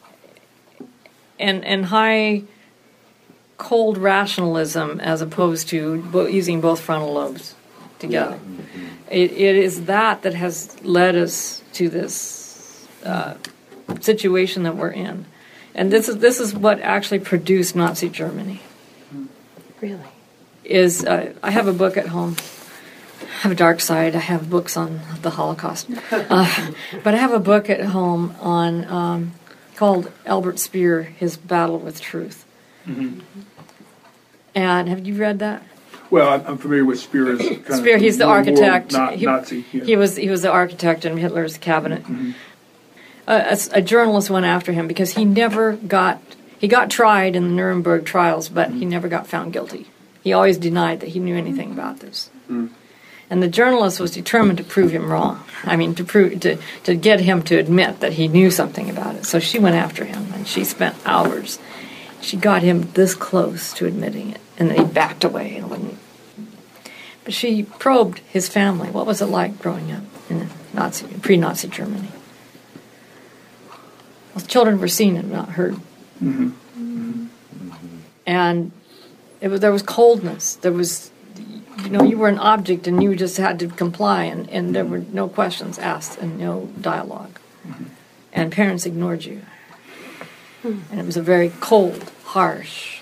and 1.38 1.64
and 1.64 1.86
high 1.86 2.42
cold 3.56 3.98
rationalism 3.98 5.00
as 5.00 5.20
opposed 5.20 5.68
to 5.68 6.00
bo- 6.02 6.26
using 6.26 6.60
both 6.60 6.80
frontal 6.80 7.12
lobes 7.12 7.54
together. 7.98 8.38
It, 9.10 9.32
it 9.32 9.56
is 9.56 9.86
that 9.86 10.22
that 10.22 10.34
has 10.34 10.80
led 10.82 11.16
us 11.16 11.62
to 11.74 11.88
this 11.88 12.86
uh, 13.04 13.34
situation 14.00 14.64
that 14.64 14.76
we're 14.76 14.90
in, 14.90 15.26
and 15.74 15.90
this 15.90 16.08
is 16.08 16.18
this 16.18 16.40
is 16.40 16.54
what 16.54 16.80
actually 16.80 17.20
produced 17.20 17.74
Nazi 17.74 18.08
Germany. 18.08 18.60
Really? 19.80 20.00
Is 20.64 21.04
uh, 21.04 21.32
I 21.42 21.50
have 21.50 21.66
a 21.66 21.72
book 21.72 21.96
at 21.96 22.08
home. 22.08 22.36
I 23.22 23.40
have 23.42 23.52
a 23.52 23.54
dark 23.54 23.80
side. 23.80 24.14
I 24.14 24.20
have 24.20 24.50
books 24.50 24.76
on 24.76 25.00
the 25.22 25.30
Holocaust, 25.30 25.88
uh, 26.10 26.70
but 27.02 27.14
I 27.14 27.18
have 27.18 27.32
a 27.32 27.40
book 27.40 27.70
at 27.70 27.80
home 27.80 28.34
on 28.40 28.84
um, 28.86 29.32
called 29.76 30.10
Albert 30.26 30.58
Speer 30.58 31.02
his 31.02 31.36
battle 31.36 31.78
with 31.78 32.00
truth. 32.00 32.44
Mm-hmm. 32.86 33.20
And 34.54 34.88
have 34.88 35.06
you 35.06 35.14
read 35.14 35.38
that? 35.38 35.62
Well, 36.10 36.28
I'm, 36.28 36.46
I'm 36.46 36.58
familiar 36.58 36.84
with 36.84 37.00
Speer 37.00 37.32
as 37.32 37.38
kind 37.38 37.68
of 37.68 37.74
Speer, 37.76 37.98
he's 37.98 38.16
the 38.18 38.26
one 38.26 38.44
world 38.46 38.58
architect. 38.60 39.18
He, 39.18 39.26
Nazi. 39.26 39.64
yeah. 39.72 39.84
he 39.84 39.96
was 39.96 40.16
he 40.16 40.30
was 40.30 40.42
the 40.42 40.50
architect 40.50 41.04
in 41.04 41.16
Hitler's 41.16 41.58
cabinet. 41.58 42.02
Mm-hmm. 42.04 42.32
Uh, 43.26 43.56
a 43.74 43.78
a, 43.78 43.82
journalist 43.82 44.30
went 44.30 44.46
after 44.46 44.72
him 44.72 44.88
because 44.88 45.14
he 45.14 45.24
never 45.24 45.72
got 45.76 46.20
he 46.58 46.66
got 46.66 46.90
tried 46.90 47.36
in 47.36 47.44
the 47.44 47.50
Nuremberg 47.54 48.04
trials, 48.06 48.48
but 48.48 48.68
Mm-hmm. 48.68 48.78
he 48.78 48.84
never 48.86 49.08
got 49.08 49.26
found 49.26 49.52
guilty. 49.52 49.86
He 50.24 50.32
always 50.32 50.58
denied 50.58 51.00
that 51.00 51.10
he 51.10 51.20
knew 51.20 51.36
anything 51.36 51.70
about 51.72 52.00
this. 52.00 52.30
Mm. 52.50 52.70
And 53.30 53.42
the 53.42 53.48
journalist 53.48 54.00
was 54.00 54.10
determined 54.12 54.56
to 54.58 54.64
prove 54.64 54.90
him 54.90 55.10
wrong. 55.12 55.44
I 55.64 55.76
mean, 55.76 55.94
to 55.96 56.04
prove 56.04 56.40
to 56.40 56.56
to 56.84 56.94
get 56.94 57.20
him 57.20 57.42
to 57.42 57.58
admit 57.58 58.00
that 58.00 58.14
he 58.14 58.28
knew 58.28 58.50
something 58.50 58.88
about 58.88 59.16
it. 59.16 59.26
So 59.26 59.38
she 59.38 59.58
went 59.58 59.76
after 59.76 60.06
him, 60.06 60.32
and 60.32 60.48
she 60.48 60.64
spent 60.64 60.96
hours. 61.04 61.58
She 62.22 62.36
got 62.38 62.62
him 62.62 62.90
this 62.92 63.14
close 63.14 63.72
to 63.74 63.86
admitting 63.86 64.30
it, 64.30 64.40
and 64.58 64.70
then 64.70 64.78
he 64.78 64.84
backed 64.84 65.24
away 65.24 65.56
and 65.56 65.70
wouldn't. 65.70 65.98
But 67.24 67.32
she 67.32 67.62
probed 67.62 68.18
his 68.20 68.48
family. 68.48 68.90
What 68.90 69.06
was 69.06 69.22
it 69.22 69.26
like 69.26 69.58
growing 69.58 69.92
up 69.92 70.02
in 70.28 70.48
Nazi, 70.74 71.06
pre-Nazi 71.06 71.68
Germany? 71.68 72.08
Well, 74.34 74.44
children 74.44 74.80
were 74.80 74.88
seen 74.88 75.16
and 75.16 75.30
not 75.30 75.50
heard, 75.50 75.76
mm-hmm. 76.22 77.26
and 78.26 78.72
it 79.40 79.48
was, 79.48 79.60
there 79.60 79.72
was 79.72 79.82
coldness. 79.82 80.54
There 80.56 80.72
was, 80.72 81.10
you 81.82 81.90
know, 81.90 82.02
you 82.02 82.18
were 82.18 82.28
an 82.28 82.38
object 82.38 82.86
and 82.86 83.02
you 83.02 83.16
just 83.16 83.36
had 83.36 83.58
to 83.60 83.68
comply, 83.68 84.24
and, 84.24 84.48
and 84.50 84.74
there 84.74 84.84
were 84.84 84.98
no 84.98 85.28
questions 85.28 85.78
asked 85.78 86.18
and 86.18 86.38
no 86.38 86.68
dialogue, 86.80 87.38
mm-hmm. 87.66 87.84
and 88.32 88.52
parents 88.52 88.86
ignored 88.86 89.24
you, 89.24 89.42
and 90.62 91.00
it 91.00 91.06
was 91.06 91.16
a 91.16 91.22
very 91.22 91.50
cold, 91.60 92.10
harsh 92.24 92.97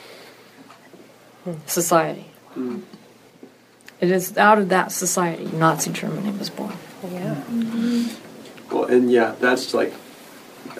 society. 1.66 2.26
It 4.00 4.10
is 4.10 4.36
out 4.36 4.58
of 4.58 4.68
that 4.68 4.92
society 4.92 5.46
Nazi 5.46 5.90
Germany 5.90 6.36
was 6.36 6.50
born. 6.50 6.76
Yeah. 7.10 7.42
Well, 8.70 8.84
and 8.84 9.10
yeah, 9.10 9.34
that's 9.40 9.72
like 9.72 9.94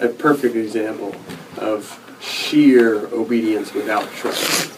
a 0.01 0.07
perfect 0.07 0.55
example 0.55 1.15
of 1.57 1.99
sheer 2.21 3.07
obedience 3.07 3.73
without 3.73 4.11
trust. 4.13 4.73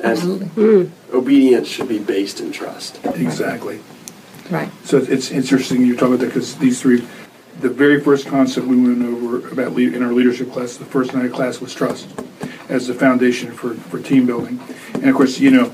And 0.00 0.12
Absolutely. 0.12 0.90
obedience 1.12 1.68
should 1.68 1.88
be 1.88 1.98
based 1.98 2.40
in 2.40 2.52
trust. 2.52 3.00
Exactly. 3.04 3.80
Right. 4.50 4.70
So 4.84 4.98
it's 4.98 5.30
interesting 5.30 5.84
you're 5.86 5.96
talking 5.96 6.14
about 6.14 6.20
that 6.20 6.26
because 6.26 6.56
these 6.56 6.80
three, 6.80 7.06
the 7.60 7.70
very 7.70 8.00
first 8.00 8.26
concept 8.26 8.66
we 8.66 8.76
went 8.76 9.02
over 9.02 9.48
about 9.48 9.78
in 9.78 10.02
our 10.02 10.12
leadership 10.12 10.52
class, 10.52 10.76
the 10.76 10.84
first 10.84 11.14
night 11.14 11.26
of 11.26 11.32
class 11.32 11.60
was 11.60 11.74
trust 11.74 12.08
as 12.68 12.86
the 12.86 12.94
foundation 12.94 13.52
for, 13.52 13.74
for 13.74 14.00
team 14.00 14.26
building. 14.26 14.60
And 14.94 15.06
of 15.08 15.14
course, 15.14 15.38
you 15.38 15.50
know, 15.50 15.72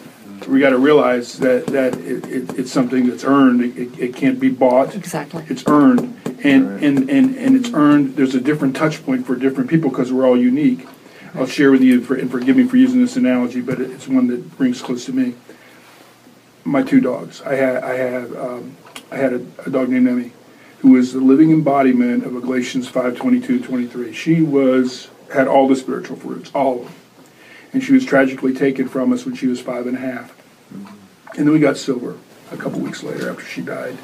we 0.49 0.61
got 0.61 0.71
to 0.71 0.79
realize 0.79 1.39
that 1.39 1.67
that 1.69 1.95
it, 1.99 2.27
it, 2.27 2.59
it's 2.59 2.73
something 2.73 3.07
that's 3.07 3.25
earned. 3.25 3.63
It, 3.63 3.77
it, 3.79 3.99
it 3.99 4.17
can't 4.17 4.41
be 4.41 4.51
bought. 4.51 4.95
Exactly. 4.95 5.45
It's 5.49 5.65
earned, 5.69 6.21
and 6.43 6.69
Right. 6.69 6.83
and, 6.83 7.09
and 7.11 7.37
and 7.37 7.57
it's 7.57 7.73
earned. 7.73 8.17
There's 8.17 8.35
a 8.35 8.41
different 8.41 8.75
touch 8.75 9.05
point 9.05 9.27
for 9.27 9.37
different 9.37 9.71
people 9.71 9.91
because 9.91 10.13
we're 10.13 10.27
all 10.27 10.37
unique. 10.37 10.87
I'll 11.35 11.47
share 11.47 11.71
with 11.71 11.81
you, 11.81 12.03
for, 12.03 12.15
and 12.15 12.31
forgive 12.31 12.57
me 12.57 12.65
for 12.65 12.77
using 12.77 13.01
this 13.01 13.17
analogy, 13.17 13.63
but 13.63 13.81
it's 13.81 14.07
one 14.07 14.27
that 14.27 14.45
rings 14.59 14.83
close 14.83 15.07
to 15.07 15.13
me. 15.13 15.35
My 16.65 16.83
two 16.83 17.01
dogs. 17.01 17.41
I 17.43 17.55
had 17.55 17.77
I 17.83 17.95
had 17.95 18.37
um, 18.37 18.77
I 19.11 19.17
had 19.17 19.33
a, 19.33 19.47
a 19.65 19.71
dog 19.71 19.89
named 19.91 20.09
Emmy, 20.09 20.33
who 20.81 20.91
was 20.93 21.13
the 21.13 21.21
living 21.21 21.51
embodiment 21.53 22.25
of 22.25 22.37
a 22.37 22.41
Galatians 22.41 22.89
5, 22.89 23.17
22, 23.17 23.63
23. 23.63 24.13
She 24.13 24.43
was 24.43 25.09
had 25.33 25.49
all 25.49 25.69
the 25.69 25.77
spiritual 25.77 26.17
fruits, 26.17 26.51
all 26.55 26.81
of 26.81 26.85
them. 26.85 26.95
And 27.73 27.83
she 27.83 27.93
was 27.93 28.05
tragically 28.05 28.53
taken 28.53 28.89
from 28.89 29.12
us 29.12 29.25
when 29.25 29.35
she 29.35 29.47
was 29.47 29.61
five 29.61 29.87
and 29.87 29.97
a 29.97 30.01
half. 30.01 30.37
Mm-hmm. 30.73 31.38
And 31.38 31.47
then 31.47 31.53
we 31.53 31.59
got 31.59 31.77
Silver 31.77 32.18
a 32.51 32.57
couple 32.57 32.81
weeks 32.81 33.03
later 33.03 33.31
after 33.31 33.45
she 33.45 33.62
died. 33.62 33.97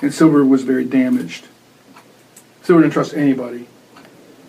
And 0.00 0.12
Silver 0.12 0.44
was 0.44 0.64
very 0.64 0.84
damaged. 0.84 1.46
Silver 2.62 2.82
didn't 2.82 2.92
trust 2.92 3.14
anybody. 3.14 3.68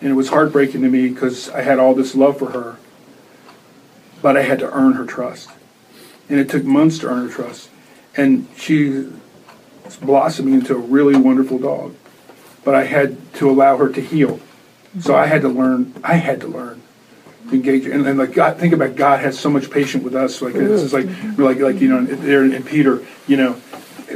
And 0.00 0.10
it 0.10 0.14
was 0.14 0.28
heartbreaking 0.28 0.82
to 0.82 0.88
me 0.88 1.08
because 1.08 1.48
I 1.50 1.62
had 1.62 1.78
all 1.78 1.94
this 1.94 2.14
love 2.14 2.38
for 2.38 2.50
her, 2.50 2.76
but 4.20 4.36
I 4.36 4.42
had 4.42 4.58
to 4.58 4.70
earn 4.72 4.94
her 4.94 5.06
trust. 5.06 5.48
And 6.28 6.40
it 6.40 6.48
took 6.50 6.64
months 6.64 6.98
to 6.98 7.08
earn 7.08 7.28
her 7.28 7.32
trust. 7.32 7.70
And 8.16 8.48
she 8.56 9.08
was 9.84 9.96
blossoming 9.96 10.54
into 10.54 10.74
a 10.74 10.78
really 10.78 11.16
wonderful 11.16 11.58
dog. 11.58 11.94
But 12.64 12.74
I 12.74 12.84
had 12.84 13.32
to 13.34 13.48
allow 13.48 13.76
her 13.76 13.88
to 13.90 14.00
heal. 14.00 14.40
So 15.00 15.14
I 15.14 15.26
had 15.26 15.42
to 15.42 15.48
learn, 15.48 15.92
I 16.04 16.14
had 16.14 16.40
to 16.42 16.46
learn 16.46 16.80
to 17.48 17.54
engage. 17.54 17.86
And, 17.86 18.06
and 18.06 18.18
like 18.18 18.32
God, 18.32 18.58
think 18.58 18.72
about 18.72 18.96
God 18.96 19.20
has 19.20 19.38
so 19.38 19.50
much 19.50 19.70
patience 19.70 20.04
with 20.04 20.14
us. 20.14 20.40
Like 20.40 20.54
this 20.54 20.82
is 20.82 20.92
like, 20.92 21.06
like, 21.38 21.58
like 21.58 21.80
you 21.80 21.88
know, 21.88 22.04
there 22.04 22.44
in 22.44 22.62
Peter, 22.62 23.04
you 23.26 23.36
know, 23.36 23.54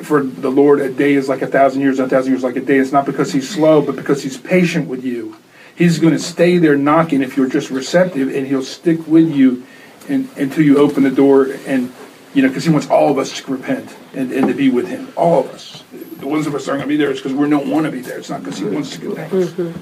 for 0.02 0.22
the 0.22 0.50
Lord, 0.50 0.80
a 0.80 0.92
day 0.92 1.14
is 1.14 1.28
like 1.28 1.42
a 1.42 1.46
thousand 1.46 1.80
years, 1.80 1.98
a 1.98 2.08
thousand 2.08 2.32
years 2.32 2.42
like 2.42 2.56
a 2.56 2.60
day. 2.60 2.76
It's 2.76 2.92
not 2.92 3.06
because 3.06 3.32
He's 3.32 3.48
slow, 3.48 3.82
but 3.82 3.96
because 3.96 4.22
He's 4.22 4.36
patient 4.36 4.88
with 4.88 5.04
you. 5.04 5.36
He's 5.74 5.98
going 5.98 6.12
to 6.12 6.18
stay 6.18 6.58
there 6.58 6.76
knocking 6.76 7.22
if 7.22 7.36
you're 7.36 7.48
just 7.48 7.70
receptive, 7.70 8.34
and 8.34 8.46
He'll 8.46 8.62
stick 8.62 9.06
with 9.06 9.30
you 9.30 9.64
and, 10.08 10.28
until 10.36 10.64
you 10.64 10.78
open 10.78 11.02
the 11.02 11.10
door. 11.10 11.48
And 11.66 11.92
you 12.34 12.42
know, 12.42 12.48
because 12.48 12.64
He 12.64 12.70
wants 12.70 12.88
all 12.88 13.10
of 13.10 13.18
us 13.18 13.40
to 13.40 13.52
repent 13.52 13.96
and, 14.14 14.32
and 14.32 14.48
to 14.48 14.54
be 14.54 14.70
with 14.70 14.88
Him. 14.88 15.12
All 15.16 15.40
of 15.40 15.50
us. 15.50 15.82
The 16.18 16.26
ones 16.26 16.46
of 16.46 16.54
us 16.54 16.68
aren't 16.68 16.80
going 16.80 16.88
to 16.88 16.94
be 16.94 16.96
there. 16.96 17.10
It's 17.10 17.20
because 17.20 17.34
we 17.34 17.48
don't 17.48 17.70
want 17.70 17.86
to 17.86 17.92
be 17.92 18.00
there. 18.00 18.18
It's 18.18 18.30
not 18.30 18.42
because 18.42 18.58
He 18.58 18.64
wants 18.64 18.96
to 18.96 19.00
get 19.00 19.32
us. 19.32 19.74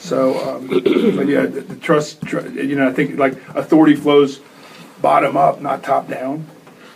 So, 0.00 0.38
um, 0.48 0.66
but 0.66 1.28
yeah, 1.28 1.46
the, 1.46 1.60
the 1.60 1.76
trust, 1.76 2.22
tr- 2.22 2.48
you 2.48 2.74
know, 2.74 2.88
I 2.88 2.92
think 2.92 3.18
like 3.18 3.34
authority 3.54 3.94
flows 3.94 4.40
bottom 5.00 5.36
up, 5.36 5.60
not 5.60 5.82
top 5.82 6.08
down. 6.08 6.46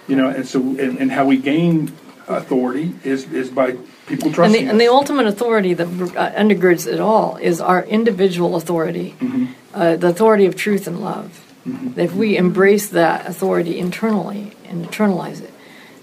You 0.08 0.16
know, 0.16 0.28
and 0.28 0.46
so 0.46 0.60
and, 0.60 0.98
and 0.98 1.12
how 1.12 1.24
we 1.26 1.36
gain 1.36 1.92
authority 2.28 2.94
is 3.04 3.30
is 3.32 3.50
by 3.50 3.72
people 4.06 4.26
And 4.26 4.34
trusting 4.34 4.64
the, 4.64 4.70
and 4.70 4.80
the 4.80 4.88
ultimate 4.88 5.26
authority 5.26 5.74
that 5.74 5.86
uh, 5.86 6.32
undergirds 6.32 6.90
it 6.90 7.00
all 7.00 7.36
is 7.36 7.60
our 7.60 7.84
individual 7.84 8.56
authority, 8.56 9.14
uh, 9.72 9.96
the 9.96 10.08
authority 10.08 10.46
of 10.46 10.56
truth 10.56 10.86
and 10.86 11.00
love. 11.00 11.40
If 11.96 12.12
we 12.14 12.36
embrace 12.36 12.88
that 12.88 13.26
authority 13.26 13.78
internally 13.78 14.52
and 14.66 14.84
internalize 14.86 15.40
it, 15.40 15.54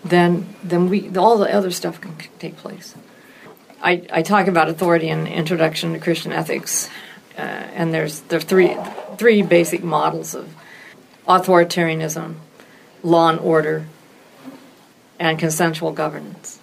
then 0.04 0.56
then 0.64 0.90
we 0.90 1.16
all 1.16 1.38
the 1.38 1.54
other 1.54 1.70
stuff 1.70 2.02
can 2.02 2.16
take 2.40 2.58
place. 2.58 2.96
I, 3.82 4.06
I 4.12 4.22
talk 4.22 4.48
about 4.48 4.70
authority 4.70 5.10
in 5.10 5.28
Introduction 5.28 5.94
to 5.94 6.00
Christian 6.00 6.32
Ethics, 6.32 6.90
uh, 7.38 7.42
and 7.42 7.94
there's 7.94 8.22
there 8.22 8.38
are 8.38 8.42
three 8.42 8.78
three 9.18 9.42
basic 9.42 9.84
models 9.84 10.36
of 10.36 10.54
authoritarianism, 11.28 12.36
law 13.04 13.30
and 13.30 13.40
order, 13.40 13.88
and 15.20 15.40
consensual 15.40 15.92
governance. 15.92 16.60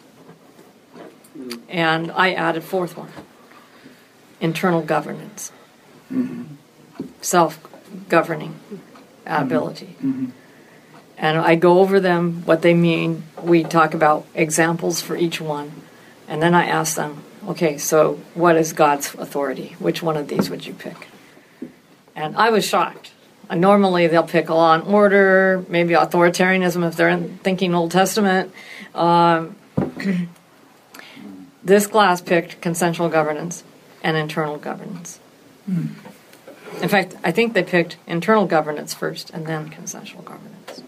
And 1.69 2.13
I 2.13 2.33
added 2.33 2.63
fourth 2.63 2.97
one 2.97 3.11
internal 4.41 4.83
governance, 4.83 5.51
self 7.21 7.59
governing 8.09 8.59
ability. 9.27 9.97
And 11.17 11.39
I 11.39 11.57
go 11.57 11.81
over 11.81 11.99
them, 11.99 12.45
what 12.45 12.63
they 12.63 12.75
mean. 12.75 13.25
We 13.43 13.65
talk 13.65 13.93
about 13.93 14.25
examples 14.35 15.01
for 15.01 15.17
each 15.17 15.41
one. 15.41 15.73
And 16.29 16.43
then 16.43 16.55
I 16.55 16.67
ask 16.67 16.95
them, 16.95 17.25
okay, 17.49 17.79
so 17.79 18.21
what 18.35 18.57
is 18.57 18.75
God's 18.75 19.15
authority? 19.15 19.75
Which 19.79 20.03
one 20.03 20.17
of 20.17 20.29
these 20.29 20.51
would 20.51 20.67
you 20.67 20.75
pick? 20.75 21.09
And 22.15 22.37
I 22.37 22.51
was 22.51 22.67
shocked. 22.67 23.13
Uh, 23.49 23.55
Normally, 23.55 24.07
they'll 24.09 24.23
pick 24.23 24.51
law 24.51 24.75
and 24.75 24.85
order, 24.85 25.65
maybe 25.69 25.95
authoritarianism 25.95 26.87
if 26.87 26.97
they're 26.97 27.09
in, 27.09 27.39
thinking 27.39 27.75
Old 27.75 27.91
Testament. 27.91 28.53
Um, 28.95 29.57
this 31.65 31.87
class 31.87 32.21
picked 32.21 32.61
consensual 32.61 33.09
governance 33.09 33.65
and 34.03 34.17
internal 34.17 34.59
governance. 34.59 35.21
In 35.67 36.89
fact, 36.89 37.17
I 37.25 37.33
think 37.33 37.55
they 37.55 37.63
picked 37.63 37.97
internal 38.07 38.47
governance 38.47 38.93
first 38.93 39.31
and 39.31 39.47
then 39.47 39.71
consensual 39.71 40.23
governance. 40.23 40.83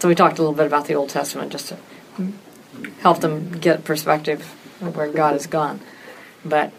So 0.00 0.08
we 0.08 0.14
talked 0.14 0.38
a 0.38 0.42
little 0.42 0.54
bit 0.54 0.66
about 0.66 0.86
the 0.86 0.94
Old 0.94 1.08
Testament 1.08 1.50
just 1.50 1.68
to 1.68 1.78
help 3.00 3.20
them 3.20 3.52
get 3.58 3.84
perspective 3.84 4.54
of 4.80 4.96
where 4.96 5.10
God 5.10 5.32
has 5.32 5.46
gone. 5.46 5.80
But 6.44 6.72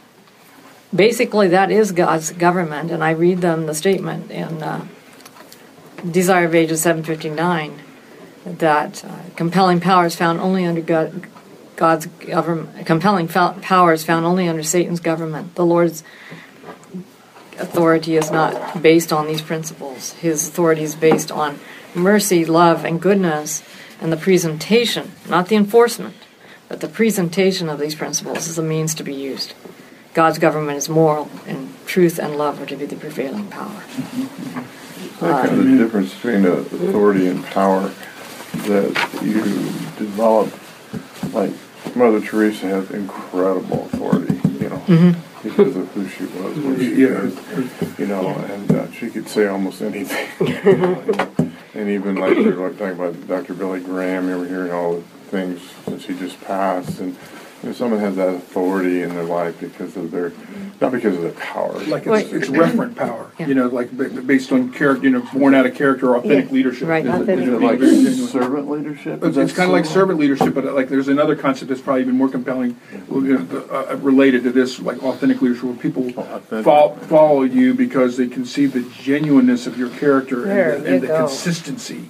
basically, 0.95 1.49
that 1.49 1.71
is 1.71 1.91
God's 1.91 2.31
government, 2.31 2.91
and 2.91 3.03
I 3.03 3.11
read 3.11 3.39
them 3.39 3.65
the 3.65 3.75
statement 3.75 4.31
in 4.31 4.63
uh, 4.63 4.87
Desire 6.09 6.45
of 6.45 6.55
Ages 6.55 6.81
759 6.81 7.79
that 8.45 9.03
uh, 9.03 9.19
compelling 9.35 9.79
powers 9.79 10.15
found 10.15 10.39
only 10.39 10.65
under 10.65 10.81
God, 10.81 11.27
God's 11.75 12.05
government, 12.05 12.85
compelling 12.85 13.27
powers 13.27 14.03
found 14.03 14.25
only 14.25 14.47
under 14.47 14.63
Satan's 14.63 14.99
government. 14.99 15.55
The 15.55 15.65
Lord's 15.65 16.03
authority 17.59 18.15
is 18.15 18.31
not 18.31 18.81
based 18.81 19.11
on 19.11 19.27
these 19.27 19.41
principles. 19.41 20.13
His 20.13 20.47
authority 20.47 20.83
is 20.83 20.95
based 20.95 21.31
on 21.31 21.59
mercy, 21.93 22.45
love, 22.45 22.85
and 22.85 23.01
goodness, 23.01 23.61
and 24.01 24.11
the 24.11 24.17
presentation, 24.17 25.11
not 25.27 25.47
the 25.47 25.55
enforcement, 25.55 26.15
but 26.67 26.81
the 26.81 26.87
presentation 26.87 27.69
of 27.69 27.79
these 27.79 27.95
principles 27.95 28.47
is 28.47 28.57
a 28.57 28.63
means 28.63 28.93
to 28.95 29.03
be 29.03 29.13
used. 29.13 29.53
God's 30.13 30.39
government 30.39 30.77
is 30.77 30.89
moral 30.89 31.29
and 31.45 31.73
truth 31.85 32.19
and 32.19 32.35
love 32.37 32.61
are 32.61 32.65
to 32.65 32.75
be 32.75 32.85
the 32.85 32.95
prevailing 32.95 33.47
power. 33.47 33.83
Of 35.21 35.57
the 35.57 35.77
difference 35.77 36.13
between 36.13 36.45
uh, 36.45 36.49
authority 36.51 37.27
and 37.27 37.43
power 37.45 37.91
that 38.53 39.21
you 39.21 39.43
develop. 39.97 40.51
Like 41.33 41.51
Mother 41.95 42.21
Teresa 42.21 42.67
had 42.67 42.91
incredible 42.91 43.85
authority, 43.85 44.39
you 44.59 44.69
know, 44.69 45.15
because 45.43 45.75
of 45.75 45.87
who 45.93 46.07
she 46.07 46.25
was, 46.25 46.57
what 46.59 46.79
she 46.79 46.95
Yeah. 46.95 47.21
did, 47.21 47.99
you 47.99 48.07
know, 48.07 48.29
and 48.29 48.71
uh, 48.71 48.91
she 48.91 49.09
could 49.09 49.27
say 49.27 49.47
almost 49.47 49.81
anything. 49.81 50.27
and 51.73 51.89
even 51.89 52.15
like 52.15 52.37
like 52.37 52.77
talking 52.77 52.93
about 52.99 53.27
Dr. 53.27 53.53
Billy 53.53 53.79
Graham, 53.79 54.27
you 54.27 54.35
ever 54.35 54.45
hearing 54.47 54.71
all 54.71 54.95
the 54.95 55.01
things 55.29 55.61
that 55.85 56.01
he 56.01 56.13
just 56.17 56.39
passed, 56.41 56.99
and 56.99 57.15
you 57.61 57.69
know, 57.69 57.75
someone 57.75 57.99
has 57.99 58.15
that 58.15 58.29
authority 58.29 59.01
in 59.01 59.09
their 59.09 59.23
life 59.23 59.59
because 59.59 59.97
of 59.97 60.11
their, 60.11 60.31
not 60.79 60.91
because 60.93 61.15
of 61.15 61.21
their 61.23 61.31
power. 61.33 61.73
Like 61.85 62.05
Wait. 62.05 62.25
it's, 62.27 62.33
it's 62.33 62.47
referent 62.47 62.95
power, 62.95 63.31
Yeah. 63.37 63.47
you 63.47 63.53
know, 63.53 63.67
like 63.67 63.91
ba- 63.91 64.09
based 64.09 64.51
on 64.53 64.71
character, 64.71 65.03
you 65.03 65.09
know, 65.09 65.21
born 65.33 65.53
out 65.53 65.65
of 65.65 65.75
character, 65.75 66.15
authentic 66.15 66.45
Yeah. 66.45 66.51
leadership. 66.53 66.87
Right. 66.87 67.05
Is 67.05 67.09
it- 67.13 67.15
Authentic 67.21 67.39
is 67.39 67.47
Is 67.47 67.53
it 67.53 67.57
it 67.57 67.65
like 67.65 67.79
very 67.79 67.91
genuine? 67.91 68.27
servant 68.27 68.69
leadership? 68.69 69.13
It's, 69.23 69.25
Is 69.25 69.37
it's 69.37 69.51
that 69.51 69.57
kind 69.57 69.69
of 69.69 69.73
like 69.75 69.85
servant 69.85 70.19
leadership, 70.19 70.53
but 70.53 70.63
like 70.73 70.87
there's 70.87 71.09
another 71.09 71.35
concept 71.35 71.67
that's 71.69 71.81
probably 71.81 72.01
even 72.03 72.15
more 72.15 72.29
compelling, 72.29 72.77
you 73.11 73.21
know, 73.21 73.37
the- 73.39 73.91
uh, 73.91 73.95
related 73.97 74.43
to 74.43 74.51
this, 74.51 74.79
like 74.79 75.03
authentic 75.03 75.41
leadership, 75.41 75.63
where 75.65 75.73
people 75.75 76.11
Oh, 76.15 76.21
authentic. 76.21 76.63
follow, 76.63 76.95
follow 76.95 77.41
you 77.43 77.73
because 77.73 78.15
they 78.15 78.27
can 78.27 78.45
see 78.45 78.67
the 78.67 78.81
genuineness 79.01 79.67
of 79.67 79.77
your 79.77 79.89
character 79.89 80.43
There 80.45 80.75
and 80.75 80.83
the, 80.85 80.87
you 80.89 80.93
and 80.95 81.03
the 81.03 81.07
go. 81.07 81.17
consistency. 81.27 82.09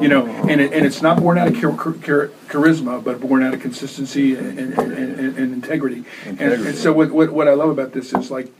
You 0.00 0.08
know, 0.08 0.26
and 0.26 0.60
it, 0.60 0.72
and 0.72 0.86
it's 0.86 1.02
not 1.02 1.18
born 1.20 1.36
out 1.38 1.48
of 1.48 1.60
char- 1.60 1.76
char- 2.02 2.28
charisma, 2.48 3.02
but 3.02 3.20
born 3.20 3.42
out 3.42 3.52
of 3.52 3.60
consistency 3.60 4.34
and, 4.34 4.58
and, 4.58 4.78
and, 4.78 4.92
and, 4.94 5.38
and 5.38 5.52
integrity. 5.52 6.04
And, 6.24 6.74
so 6.74 6.92
what, 6.92 7.10
what, 7.10 7.30
what 7.32 7.48
I 7.48 7.52
love 7.54 7.68
about 7.70 7.92
this 7.92 8.14
is 8.14 8.30
like 8.30 8.50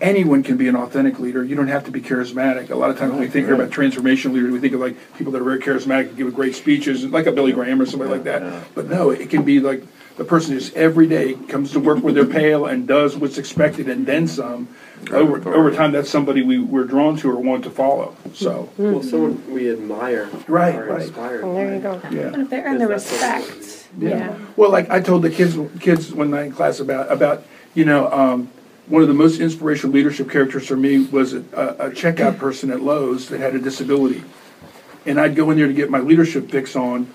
anyone 0.00 0.42
can 0.42 0.56
be 0.58 0.68
an 0.68 0.76
authentic 0.76 1.18
leader. 1.18 1.42
You 1.42 1.56
don't 1.56 1.68
have 1.68 1.84
to 1.86 1.90
be 1.90 2.00
charismatic. 2.00 2.70
A 2.70 2.76
lot 2.76 2.90
of 2.90 2.98
times 2.98 3.12
when 3.12 3.20
we 3.20 3.28
think 3.28 3.48
Right. 3.48 3.58
about 3.58 3.72
transformation 3.72 4.32
leaders, 4.32 4.52
we 4.52 4.60
think 4.60 4.74
of 4.74 4.80
like 4.80 4.96
people 5.16 5.32
that 5.32 5.40
are 5.40 5.44
very 5.44 5.58
charismatic, 5.58 6.16
give 6.16 6.32
great 6.34 6.54
speeches, 6.54 7.04
like 7.06 7.26
a 7.26 7.32
Billy 7.32 7.52
Graham 7.52 7.80
or 7.80 7.86
somebody 7.86 8.10
like 8.10 8.24
Yeah. 8.24 8.38
that. 8.40 8.74
But 8.74 8.88
no, 8.88 9.10
it 9.10 9.30
can 9.30 9.42
be 9.42 9.58
like 9.58 9.82
the 10.16 10.24
person 10.24 10.58
just 10.58 10.74
every 10.74 11.06
day 11.06 11.34
comes 11.34 11.72
to 11.72 11.80
work 11.80 12.02
with 12.02 12.14
their 12.14 12.26
pail 12.26 12.66
and 12.66 12.86
does 12.88 13.16
what's 13.16 13.38
expected 13.38 13.88
and 13.88 14.06
then 14.06 14.26
some. 14.26 14.68
Over, 15.10 15.36
over 15.54 15.70
time, 15.70 15.92
that's 15.92 16.08
somebody 16.10 16.42
we, 16.42 16.58
we're 16.58 16.84
drawn 16.84 17.16
to 17.18 17.30
or 17.30 17.36
want 17.38 17.64
to 17.64 17.70
follow. 17.70 18.16
So, 18.32 18.70
Well, 18.78 19.02
someone 19.02 19.52
we 19.52 19.70
admire 19.70 20.28
Right, 20.48 20.74
or 20.74 20.86
right. 20.86 21.02
inspired 21.02 21.44
Well, 21.44 21.54
there 21.54 21.68
by. 21.68 21.74
you 21.74 21.80
go. 21.80 22.00
yeah. 22.10 22.32
And 22.32 22.42
if 22.42 22.50
they 22.50 22.60
earn 22.62 22.78
the 22.78 22.86
Because 22.88 23.04
that's 23.08 23.22
what 23.22 23.44
respect. 23.56 23.88
Yeah. 23.98 24.08
Yeah. 24.08 24.38
Well, 24.56 24.70
like 24.70 24.88
I 24.90 25.00
told 25.00 25.22
the 25.22 25.30
kids 25.30 25.56
kids 25.80 26.12
one 26.12 26.30
night 26.30 26.46
in 26.46 26.52
class 26.52 26.80
about 26.80 27.12
about 27.12 27.44
you 27.74 27.84
know 27.84 28.10
um, 28.10 28.48
one 28.88 29.02
of 29.02 29.08
the 29.08 29.14
most 29.14 29.38
inspirational 29.40 29.94
leadership 29.94 30.30
characters 30.30 30.66
for 30.66 30.76
me 30.76 31.04
was 31.06 31.34
a, 31.34 31.38
a, 31.52 31.86
a 31.86 31.90
checkout 31.90 32.38
person 32.38 32.70
at 32.70 32.80
Lowe's 32.80 33.28
that 33.28 33.38
had 33.40 33.54
a 33.54 33.58
disability, 33.58 34.22
and 35.04 35.20
I'd 35.20 35.36
go 35.36 35.50
in 35.50 35.58
there 35.58 35.66
to 35.66 35.72
get 35.74 35.90
my 35.90 36.00
leadership 36.00 36.50
fix 36.50 36.74
on. 36.74 37.12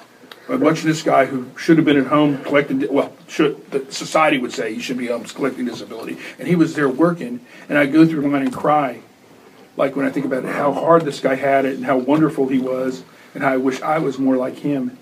But 0.52 0.60
watching 0.60 0.90
this 0.90 1.02
guy 1.02 1.28
who 1.28 1.46
should 1.58 1.78
have 1.78 1.86
been 1.86 1.96
at 1.96 2.08
home 2.08 2.44
collecting, 2.44 2.86
well, 2.94 3.14
should 3.30 3.72
the 3.72 3.90
society 3.90 4.38
would 4.38 4.52
say 4.52 4.74
he 4.74 4.82
should 4.82 4.98
be 4.98 5.08
home 5.08 5.24
collecting 5.24 5.64
disability, 5.64 6.18
and 6.40 6.46
he 6.46 6.58
was 6.58 6.76
there 6.76 6.90
working, 6.90 7.40
and 7.70 7.78
I'd 7.78 7.94
go 7.94 8.06
through 8.06 8.20
the 8.24 8.28
line 8.28 8.42
and 8.42 8.54
cry, 8.54 9.00
like 9.78 9.96
when 9.96 10.06
I 10.06 10.10
think 10.10 10.26
about 10.26 10.44
how 10.44 10.74
hard 10.74 11.06
this 11.06 11.22
guy 11.22 11.36
had 11.36 11.64
it 11.64 11.78
and 11.78 11.86
how 11.86 11.96
wonderful 11.98 12.50
he 12.50 12.60
was, 12.60 13.06
and 13.34 13.44
how 13.46 13.54
I 13.54 13.58
wish 13.58 13.82
I 13.82 14.00
was 14.00 14.20
more 14.20 14.36
like 14.36 14.58
him. 14.58 14.98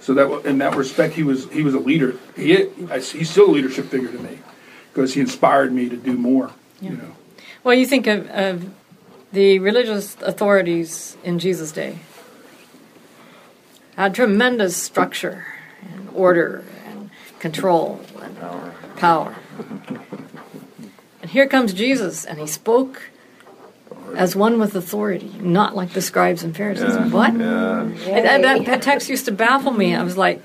So 0.00 0.12
that 0.12 0.44
in 0.44 0.58
that 0.58 0.74
respect, 0.76 1.14
he 1.14 1.22
was 1.22 1.48
he 1.50 1.62
was 1.62 1.72
a 1.72 1.80
leader. 1.80 2.16
He 2.36 2.68
I- 2.90 2.98
he's 2.98 3.30
still 3.30 3.48
a 3.48 3.52
leadership 3.52 3.86
figure 3.86 4.12
to 4.12 4.18
me 4.18 4.40
because 4.92 5.14
he 5.14 5.22
inspired 5.22 5.72
me 5.72 5.88
to 5.88 5.96
do 5.96 6.12
more. 6.12 6.50
You 6.78 6.90
know, 6.90 7.16
Well, 7.64 7.74
you 7.74 7.86
think 7.86 8.06
of, 8.06 8.28
of 8.28 8.68
the 9.32 9.60
religious 9.60 10.18
authorities 10.20 11.16
in 11.24 11.38
Jesus' 11.38 11.72
day 11.72 12.00
had 13.96 14.14
tremendous 14.14 14.76
structure 14.76 15.46
and 15.92 16.08
order 16.14 16.64
and 16.86 17.10
control 17.38 18.00
and 18.22 18.38
Power. 18.38 18.74
power. 18.96 19.34
And 21.22 21.30
here 21.30 21.46
comes 21.46 21.72
Jesus, 21.74 22.24
and 22.24 22.38
he 22.38 22.46
spoke 22.46 23.02
as 24.16 24.34
one 24.34 24.58
with 24.58 24.74
authority, 24.74 25.30
not 25.40 25.76
like 25.76 25.90
the 25.90 26.02
scribes 26.02 26.42
and 26.42 26.56
Pharisees. 26.56 26.94
Yeah. 26.94 27.08
What? 27.08 27.34
Yeah. 27.34 27.82
And 27.82 28.24
that, 28.24 28.42
that, 28.42 28.66
that 28.66 28.82
text 28.82 29.08
used 29.08 29.26
to 29.26 29.32
baffle 29.32 29.72
me. 29.72 29.94
I 29.94 30.02
was 30.02 30.16
like, 30.16 30.42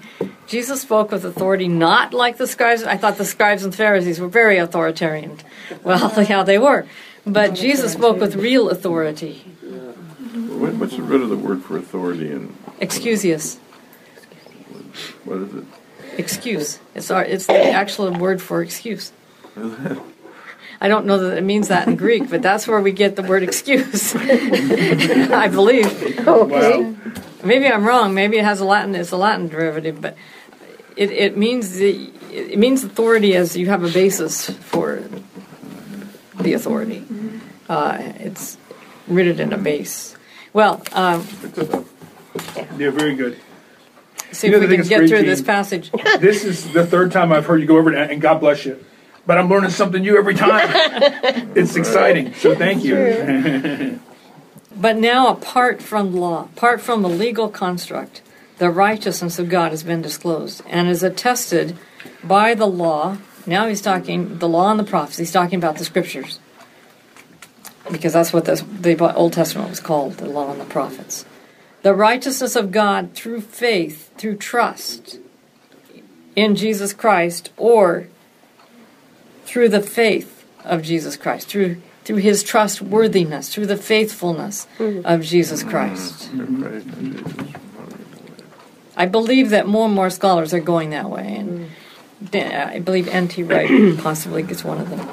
Jesus 0.47 0.81
spoke 0.81 1.11
with 1.11 1.25
authority, 1.25 1.67
not 1.67 2.13
like 2.13 2.37
the 2.37 2.45
scribes. 2.45 2.83
I 2.83 2.97
thought 2.97 3.17
the 3.17 3.25
scribes 3.25 3.63
and 3.63 3.73
Pharisees 3.73 4.19
were 4.19 4.27
very 4.27 4.57
authoritarian. 4.57 5.39
Well, 5.83 6.13
yeah, 6.29 6.43
they 6.43 6.59
were. 6.59 6.85
But 7.25 7.55
Jesus 7.55 7.93
spoke 7.93 8.19
with 8.19 8.35
real 8.35 8.69
authority. 8.69 9.39
What's 9.39 10.95
the 10.95 11.01
root 11.01 11.21
of 11.21 11.29
the 11.29 11.37
word 11.37 11.63
for 11.63 11.77
authority 11.77 12.31
and 12.31 12.55
Excusius. 12.79 13.57
what 15.23 15.37
is 15.37 15.53
it? 15.53 15.65
Excuse. 16.17 16.79
It's, 16.93 17.11
our, 17.11 17.23
it's 17.23 17.45
the 17.45 17.71
actual 17.71 18.11
word 18.11 18.41
for 18.41 18.61
excuse. 18.61 19.11
I 20.81 20.87
don't 20.87 21.05
know 21.05 21.17
that 21.19 21.37
it 21.37 21.43
means 21.43 21.69
that 21.69 21.87
in 21.87 21.95
Greek, 21.95 22.29
but 22.29 22.41
that's 22.41 22.67
where 22.67 22.79
we 22.79 22.91
get 22.91 23.15
the 23.15 23.23
word 23.23 23.43
excuse. 23.43 24.15
I 24.17 25.47
believe. 25.47 26.25
wow. 26.25 26.95
Maybe 27.43 27.67
I'm 27.67 27.85
wrong. 27.85 28.13
Maybe 28.13 28.37
it 28.37 28.43
has 28.43 28.59
a 28.59 28.65
Latin. 28.65 28.95
It's 28.95 29.11
a 29.11 29.17
Latin 29.17 29.47
derivative, 29.47 30.01
but 30.01 30.17
it, 30.95 31.11
it 31.11 31.37
means 31.37 31.73
the 31.73 32.11
it 32.31 32.59
means 32.59 32.83
authority 32.83 33.35
as 33.35 33.55
you 33.55 33.67
have 33.67 33.83
a 33.83 33.89
basis 33.89 34.49
for 34.49 35.03
the 36.39 36.53
authority. 36.53 37.05
Uh, 37.69 37.97
it's 38.19 38.57
rooted 39.07 39.39
in 39.39 39.53
a 39.53 39.57
base. 39.57 40.15
Well, 40.53 40.83
um, 40.91 41.25
Yeah, 42.55 42.89
very 42.91 43.15
good. 43.15 43.39
see 44.31 44.47
You 44.47 44.55
if 44.55 44.61
the 44.61 44.67
we 44.67 44.77
can 44.77 44.87
get 44.87 44.97
through 44.99 45.17
Gene. 45.19 45.25
this 45.25 45.41
passage. 45.41 45.91
This 46.19 46.43
is 46.43 46.71
the 46.73 46.85
third 46.85 47.11
time 47.11 47.31
I've 47.31 47.45
heard 47.45 47.61
you 47.61 47.67
go 47.67 47.77
over 47.77 47.93
it, 47.93 48.11
and 48.11 48.21
God 48.21 48.39
bless 48.39 48.65
you. 48.65 48.83
But 49.25 49.37
I'm 49.37 49.49
learning 49.49 49.71
something 49.71 50.01
new 50.01 50.17
every 50.17 50.35
time. 50.35 50.69
it's 51.55 51.75
exciting. 51.75 52.33
So 52.35 52.55
thank 52.55 52.83
you. 52.83 53.99
But 54.77 54.97
now, 54.97 55.29
apart 55.29 55.81
from 55.81 56.13
law, 56.13 56.49
apart 56.53 56.81
from 56.81 57.01
the 57.01 57.07
legal 57.07 57.47
construct, 57.47 58.21
the 58.57 58.69
righteousness 58.69 59.39
of 59.39 59.47
God 59.47 59.71
has 59.71 59.83
been 59.83 60.01
disclosed 60.01 60.61
and 60.67 60.89
is 60.89 61.01
attested 61.01 61.77
by 62.23 62.53
the 62.55 62.65
law. 62.67 63.17
Now 63.45 63.67
he's 63.67 63.81
talking 63.81 64.39
the 64.39 64.49
law 64.49 64.71
and 64.71 64.79
the 64.79 64.83
prophets. 64.83 65.17
He's 65.17 65.31
talking 65.31 65.57
about 65.57 65.77
the 65.77 65.85
scriptures 65.85 66.39
because 67.89 68.13
that's 68.13 68.33
what 68.33 68.45
this, 68.45 68.61
the 68.61 69.15
Old 69.15 69.31
Testament 69.33 69.69
was 69.69 69.79
called, 69.79 70.13
the 70.13 70.25
law 70.27 70.51
and 70.51 70.59
the 70.59 70.65
prophets. 70.65 71.25
The 71.85 71.93
righteousness 71.93 72.55
of 72.55 72.71
God 72.71 73.13
through 73.13 73.41
faith, 73.41 74.09
through 74.17 74.37
trust 74.37 75.19
in 76.35 76.55
Jesus 76.55 76.93
Christ, 76.93 77.51
or 77.57 78.07
through 79.43 79.69
the 79.69 79.83
faith 79.83 80.47
of 80.63 80.81
Jesus 80.81 81.15
Christ, 81.15 81.47
through 81.47 81.83
through 82.03 82.15
his 82.15 82.41
trustworthiness, 82.41 83.53
through 83.53 83.67
the 83.67 83.77
faithfulness 83.77 84.65
mm-hmm. 84.79 85.05
of 85.05 85.21
Jesus 85.21 85.61
Christ. 85.61 86.31
Mm-hmm. 86.31 87.55
I 88.97 89.05
believe 89.05 89.51
that 89.51 89.67
more 89.67 89.85
and 89.85 89.93
more 89.93 90.09
scholars 90.09 90.55
are 90.55 90.59
going 90.59 90.89
that 90.89 91.11
way, 91.11 91.35
and 91.35 91.69
Dan- 92.31 92.67
I 92.67 92.79
believe 92.79 93.07
N.T. 93.07 93.43
Wright 93.43 93.95
possibly 93.99 94.41
gets 94.41 94.63
one 94.63 94.79
of 94.79 94.89
them. 94.89 95.07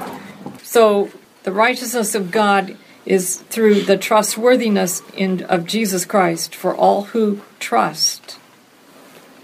So 0.63 1.11
the 1.43 1.53
righteousness 1.53 2.15
of 2.15 2.31
God 2.31 2.79
is 3.05 3.39
through 3.43 3.83
the 3.83 3.97
trustworthiness 3.97 5.03
in, 5.15 5.43
of 5.45 5.67
Jesus 5.67 6.05
Christ 6.05 6.55
for 6.55 6.75
all 6.75 7.05
who 7.05 7.41
trust. 7.59 8.39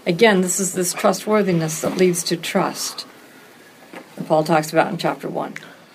Again, 0.05 0.41
this 0.41 0.59
is 0.59 0.73
this 0.73 0.93
trustworthiness 0.93 1.81
that 1.81 1.97
leads 1.97 2.23
to 2.23 2.37
trust 2.37 3.05
that 4.15 4.27
Paul 4.27 4.43
talks 4.43 4.71
about 4.71 4.91
in 4.91 4.97
chapter 4.97 5.29
1. 5.29 5.53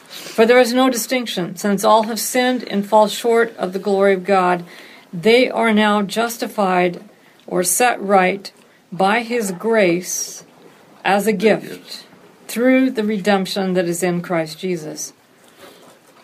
For 0.08 0.46
there 0.46 0.58
is 0.58 0.72
no 0.72 0.90
distinction, 0.90 1.56
since 1.56 1.84
all 1.84 2.04
have 2.04 2.20
sinned 2.20 2.64
and 2.64 2.86
fall 2.86 3.08
short 3.08 3.56
of 3.56 3.72
the 3.72 3.78
glory 3.78 4.14
of 4.14 4.24
God. 4.24 4.64
They 5.12 5.50
are 5.50 5.72
now 5.72 6.02
justified 6.02 7.02
or 7.46 7.62
set 7.62 8.00
right 8.00 8.50
by 8.90 9.22
his 9.22 9.52
grace 9.52 10.44
as 11.04 11.26
a 11.26 11.32
gift 11.32 12.06
through 12.48 12.90
the 12.90 13.04
redemption 13.04 13.74
that 13.74 13.86
is 13.86 14.02
in 14.02 14.22
Christ 14.22 14.58
Jesus, 14.58 15.12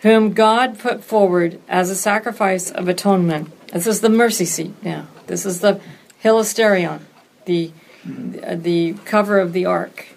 whom 0.01 0.33
God 0.33 0.79
put 0.79 1.03
forward 1.03 1.59
as 1.67 1.89
a 1.89 1.95
sacrifice 1.95 2.71
of 2.71 2.87
atonement. 2.87 3.49
This 3.67 3.87
is 3.87 4.01
the 4.01 4.09
mercy 4.09 4.45
seat 4.45 4.73
now. 4.83 5.07
This 5.27 5.45
is 5.45 5.61
the 5.61 5.79
hilasterion, 6.23 7.01
the 7.45 7.71
the 8.03 8.93
cover 9.05 9.39
of 9.39 9.53
the 9.53 9.65
ark, 9.65 10.07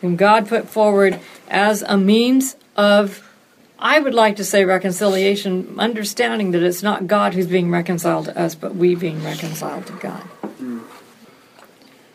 whom 0.00 0.14
God 0.14 0.46
put 0.46 0.68
forward 0.68 1.18
as 1.48 1.82
a 1.82 1.96
means 1.96 2.54
of, 2.76 3.28
I 3.76 3.98
would 3.98 4.14
like 4.14 4.36
to 4.36 4.44
say, 4.44 4.64
reconciliation, 4.64 5.74
understanding 5.80 6.52
that 6.52 6.62
it's 6.62 6.82
not 6.82 7.08
God 7.08 7.34
who's 7.34 7.48
being 7.48 7.72
reconciled 7.72 8.26
to 8.26 8.38
us, 8.38 8.54
but 8.54 8.76
we 8.76 8.94
being 8.94 9.24
reconciled 9.24 9.86
to 9.86 9.92
God. 9.94 10.22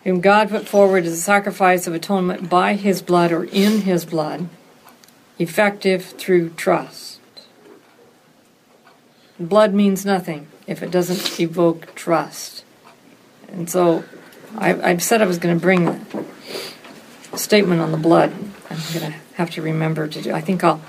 Whom 0.06 0.22
God 0.22 0.50
put 0.50 0.70
forward 0.70 1.04
as 1.04 1.12
a 1.12 1.18
sacrifice 1.18 1.86
of 1.86 1.94
atonement 1.94 2.50
by 2.50 2.76
his 2.76 3.02
blood 3.02 3.34
or 3.34 3.44
in 3.44 3.82
his 3.82 4.06
blood. 4.06 4.48
effective 5.40 6.04
through 6.04 6.50
trust. 6.52 7.09
Blood 9.40 9.74
means 9.74 10.06
nothing 10.06 10.48
if 10.68 10.84
it 10.84 10.92
doesn't 10.92 11.40
evoke 11.40 11.96
trust. 11.96 12.64
And 13.48 13.70
so 13.70 14.04
I, 14.58 14.92
I 14.92 14.98
said 14.98 15.22
I 15.22 15.26
was 15.26 15.38
going 15.38 15.56
to 15.56 15.62
bring 15.62 15.88
a 15.88 17.38
statement 17.38 17.82
on 17.82 17.92
the 17.92 17.98
blood. 17.98 18.32
I'm 18.70 18.78
going 18.94 19.12
to 19.12 19.18
have 19.36 19.50
to 19.52 19.62
remember 19.62 20.08
to 20.08 20.22
do. 20.22 20.34
I 20.34 20.42
think 20.42 20.64
I'll 20.64 20.82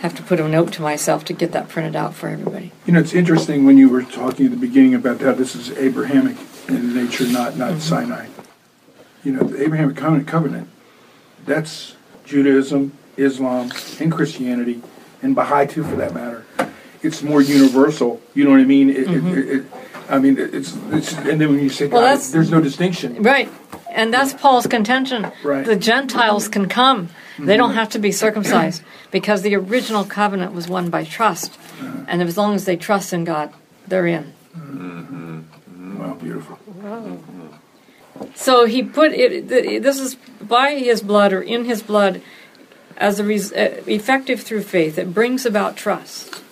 have 0.00 0.14
to 0.16 0.22
put 0.22 0.40
a 0.40 0.48
note 0.48 0.72
to 0.74 0.82
myself 0.82 1.24
to 1.26 1.32
get 1.32 1.52
that 1.52 1.68
printed 1.68 1.96
out 1.96 2.14
for 2.14 2.28
everybody. 2.28 2.72
You 2.86 2.92
know, 2.92 3.00
it's 3.00 3.14
interesting 3.14 3.64
when 3.64 3.76
you 3.76 3.88
were 3.88 4.02
talking 4.02 4.46
at 4.46 4.52
the 4.52 4.58
beginning 4.58 4.94
about 4.94 5.20
how 5.20 5.32
this 5.32 5.54
is 5.54 5.70
Abrahamic 5.76 6.36
in 6.68 6.94
nature, 6.94 7.26
not 7.26 7.56
not 7.56 7.72
mm-hmm. 7.72 7.80
Sinai. 7.80 8.28
You 9.24 9.32
know, 9.32 9.42
the 9.42 9.62
Abrahamic 9.62 9.96
covenant, 9.96 10.28
covenant, 10.28 10.68
that's 11.44 11.96
Judaism, 12.24 12.92
Islam, 13.16 13.70
and 13.98 14.12
Christianity, 14.12 14.82
and 15.22 15.34
Baha'i 15.34 15.66
too, 15.66 15.84
for 15.84 15.96
that 15.96 16.14
matter. 16.14 16.44
It's 17.02 17.22
more 17.22 17.40
universal. 17.40 18.20
You 18.34 18.44
know 18.44 18.50
what 18.50 18.60
I 18.60 18.64
mean? 18.64 18.90
It, 18.90 18.96
it, 18.96 19.08
mm-hmm. 19.08 19.38
it, 19.38 19.48
it, 19.48 19.64
I 20.08 20.18
mean, 20.18 20.36
it's, 20.38 20.76
it's 20.90 21.12
and 21.12 21.40
then 21.40 21.50
when 21.50 21.60
you 21.60 21.68
say 21.68 21.86
Well, 21.86 22.16
God, 22.16 22.24
there's 22.32 22.50
no 22.50 22.60
distinction. 22.60 23.22
Right. 23.22 23.50
And 23.90 24.12
that's 24.12 24.32
Paul's 24.34 24.66
contention. 24.66 25.30
Right. 25.42 25.64
The 25.64 25.76
Gentiles 25.76 26.48
can 26.48 26.68
come. 26.68 27.08
They 27.38 27.56
don't 27.56 27.70
mm-hmm. 27.70 27.78
have 27.78 27.90
to 27.90 27.98
be 27.98 28.12
circumcised 28.12 28.82
because 29.10 29.42
the 29.42 29.54
original 29.56 30.04
covenant 30.04 30.52
was 30.52 30.68
won 30.68 30.88
by 30.88 31.04
trust. 31.04 31.58
Uh-huh. 31.80 32.04
And 32.08 32.22
as 32.22 32.36
long 32.38 32.54
as 32.54 32.64
they 32.64 32.76
trust 32.76 33.12
in 33.12 33.24
God, 33.24 33.52
they're 33.86 34.06
in. 34.06 34.32
Mm-hmm. 34.56 35.98
Wow, 35.98 36.14
beautiful. 36.14 36.58
So 38.34 38.64
he 38.64 38.82
put 38.82 39.12
it, 39.12 39.48
this 39.48 40.00
is 40.00 40.16
by 40.40 40.76
his 40.76 41.02
blood 41.02 41.32
or 41.32 41.42
in 41.42 41.64
his 41.64 41.82
blood 41.82 42.22
as 42.96 43.20
a 43.20 43.24
res- 43.24 43.52
uh, 43.52 43.82
effective 43.86 44.40
through 44.40 44.62
faith. 44.62 44.98
It 44.98 45.12
brings 45.12 45.46
about 45.46 45.76
trust. 45.76 46.42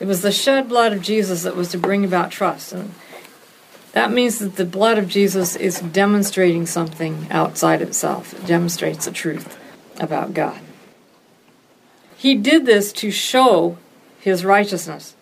It 0.00 0.06
was 0.06 0.22
the 0.22 0.32
shed 0.32 0.68
blood 0.68 0.92
of 0.92 1.02
Jesus 1.02 1.42
that 1.42 1.56
was 1.56 1.70
to 1.70 1.78
bring 1.78 2.04
about 2.04 2.30
trust. 2.30 2.72
And 2.72 2.94
that 3.92 4.10
means 4.10 4.38
that 4.38 4.56
the 4.56 4.64
blood 4.64 4.98
of 4.98 5.08
Jesus 5.08 5.54
is 5.54 5.80
demonstrating 5.80 6.66
something 6.66 7.28
outside 7.30 7.82
itself. 7.82 8.34
It 8.34 8.46
demonstrates 8.46 9.04
the 9.04 9.12
truth 9.12 9.58
about 10.00 10.34
God. 10.34 10.60
He 12.16 12.34
did 12.34 12.66
this 12.66 12.92
to 12.94 13.10
show 13.10 13.78
his 14.18 14.44
righteousness. 14.44 15.14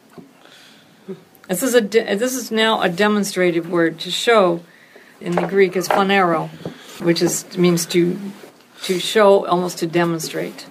This 1.48 1.62
is 1.62 1.74
a 1.74 1.80
de- 1.80 2.14
this 2.14 2.34
is 2.34 2.50
now 2.50 2.80
a 2.80 2.88
demonstrative 2.88 3.68
word 3.68 3.98
to 4.00 4.10
show 4.10 4.60
in 5.20 5.34
the 5.34 5.46
Greek 5.46 5.76
is 5.76 5.88
phanero, 5.88 6.48
which 7.00 7.20
is 7.20 7.58
means 7.58 7.86
to 7.86 8.18
to 8.84 9.00
show 9.00 9.46
almost 9.46 9.78
to 9.78 9.86
demonstrate. 9.86 10.66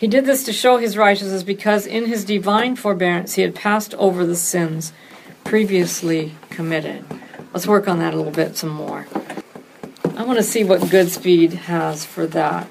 He 0.00 0.08
did 0.08 0.24
this 0.24 0.44
to 0.44 0.52
show 0.54 0.78
his 0.78 0.96
righteousness 0.96 1.42
because 1.42 1.84
in 1.84 2.06
his 2.06 2.24
divine 2.24 2.74
forbearance 2.74 3.34
he 3.34 3.42
had 3.42 3.54
passed 3.54 3.92
over 3.96 4.24
the 4.24 4.34
sins 4.34 4.94
previously 5.44 6.36
committed. 6.48 7.04
Let's 7.52 7.66
work 7.66 7.86
on 7.86 7.98
that 7.98 8.14
a 8.14 8.16
little 8.16 8.32
bit 8.32 8.56
some 8.56 8.70
more. 8.70 9.06
I 10.16 10.22
want 10.22 10.38
to 10.38 10.42
see 10.42 10.64
what 10.64 10.80
Goodspeed 10.80 11.52
has 11.52 12.06
for 12.06 12.26
that. 12.28 12.66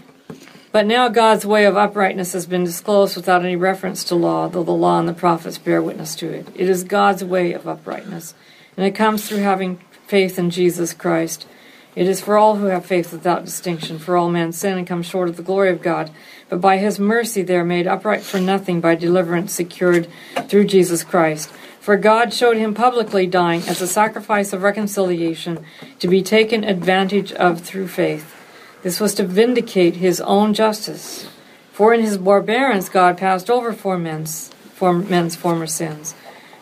But 0.72 0.88
now 0.88 1.08
God's 1.08 1.46
way 1.46 1.65
of 1.65 1.78
uprightness 1.78 2.34
has 2.34 2.48
been 2.48 2.63
disclosed 2.63 3.15
without 3.15 3.44
any 3.44 3.56
reference 3.56 4.04
to 4.06 4.15
law, 4.15 4.48
though 4.48 4.63
the 4.63 4.72
law 4.72 4.98
and 4.98 5.08
the 5.08 5.13
prophets 5.13 5.60
bear 5.60 5.84
witness 5.84 6.15
to 6.15 6.34
it. 6.34 6.48
It 6.56 6.68
is 6.68 6.84
God's 6.84 7.24
way 7.24 7.54
of 7.54 7.68
uprightness, 7.68 8.34
and 8.76 8.88
it 8.88 8.96
comes 8.96 9.30
through 9.30 9.44
having 9.44 9.78
faith 10.08 10.39
in 10.39 10.50
Jesus 10.50 10.94
Christ. 10.94 11.46
It 11.95 12.08
is 12.08 12.21
for 12.21 12.38
all 12.38 12.58
who 12.58 12.65
have 12.65 12.86
faith 12.86 13.12
without 13.12 13.45
distinction, 13.45 13.99
for 13.99 14.15
all 14.15 14.30
men 14.30 14.52
sin 14.52 14.78
and 14.78 14.88
come 14.88 15.02
short 15.02 15.28
of 15.30 15.38
the 15.38 15.43
glory 15.43 15.69
of 15.69 15.82
God. 15.82 16.12
But 16.47 16.62
by 16.62 16.78
his 16.78 16.99
mercy 16.99 17.41
they 17.41 17.56
are 17.56 17.65
made 17.65 17.88
upright 17.88 18.21
for 18.21 18.39
nothing 18.39 18.80
by 18.80 18.95
deliverance 18.95 19.54
secured 19.54 20.08
through 20.47 20.65
Jesus 20.65 21.04
Christ. 21.04 21.49
For 21.80 21.97
God 21.97 22.34
showed 22.34 22.58
him 22.58 22.73
publicly 22.73 23.25
dying 23.25 23.63
as 23.67 23.82
a 23.82 23.88
sacrifice 23.88 24.54
of 24.54 24.62
reconciliation 24.62 25.65
to 25.99 26.08
be 26.08 26.21
taken 26.21 26.63
advantage 26.63 27.32
of 27.32 27.62
through 27.62 27.88
faith. 27.88 28.36
This 28.84 28.99
was 28.99 29.13
to 29.15 29.23
vindicate 29.23 29.95
his 29.95 30.21
own 30.21 30.54
justice. 30.54 31.28
For 31.73 31.93
in 31.93 32.02
his 32.02 32.17
forbearance 32.17 32.89
God 32.89 33.17
passed 33.17 33.49
over 33.49 33.73
for 33.73 33.97
men's, 33.97 34.49
for 34.73 34.93
men's 34.93 35.36
former 35.36 35.67
sins. 35.67 36.13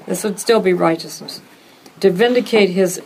This 0.06 0.24
would 0.24 0.40
still 0.40 0.62
be 0.62 0.74
righteousness. 0.74 1.42
To 2.00 2.12
vindicate 2.12 2.70
his 2.70 3.02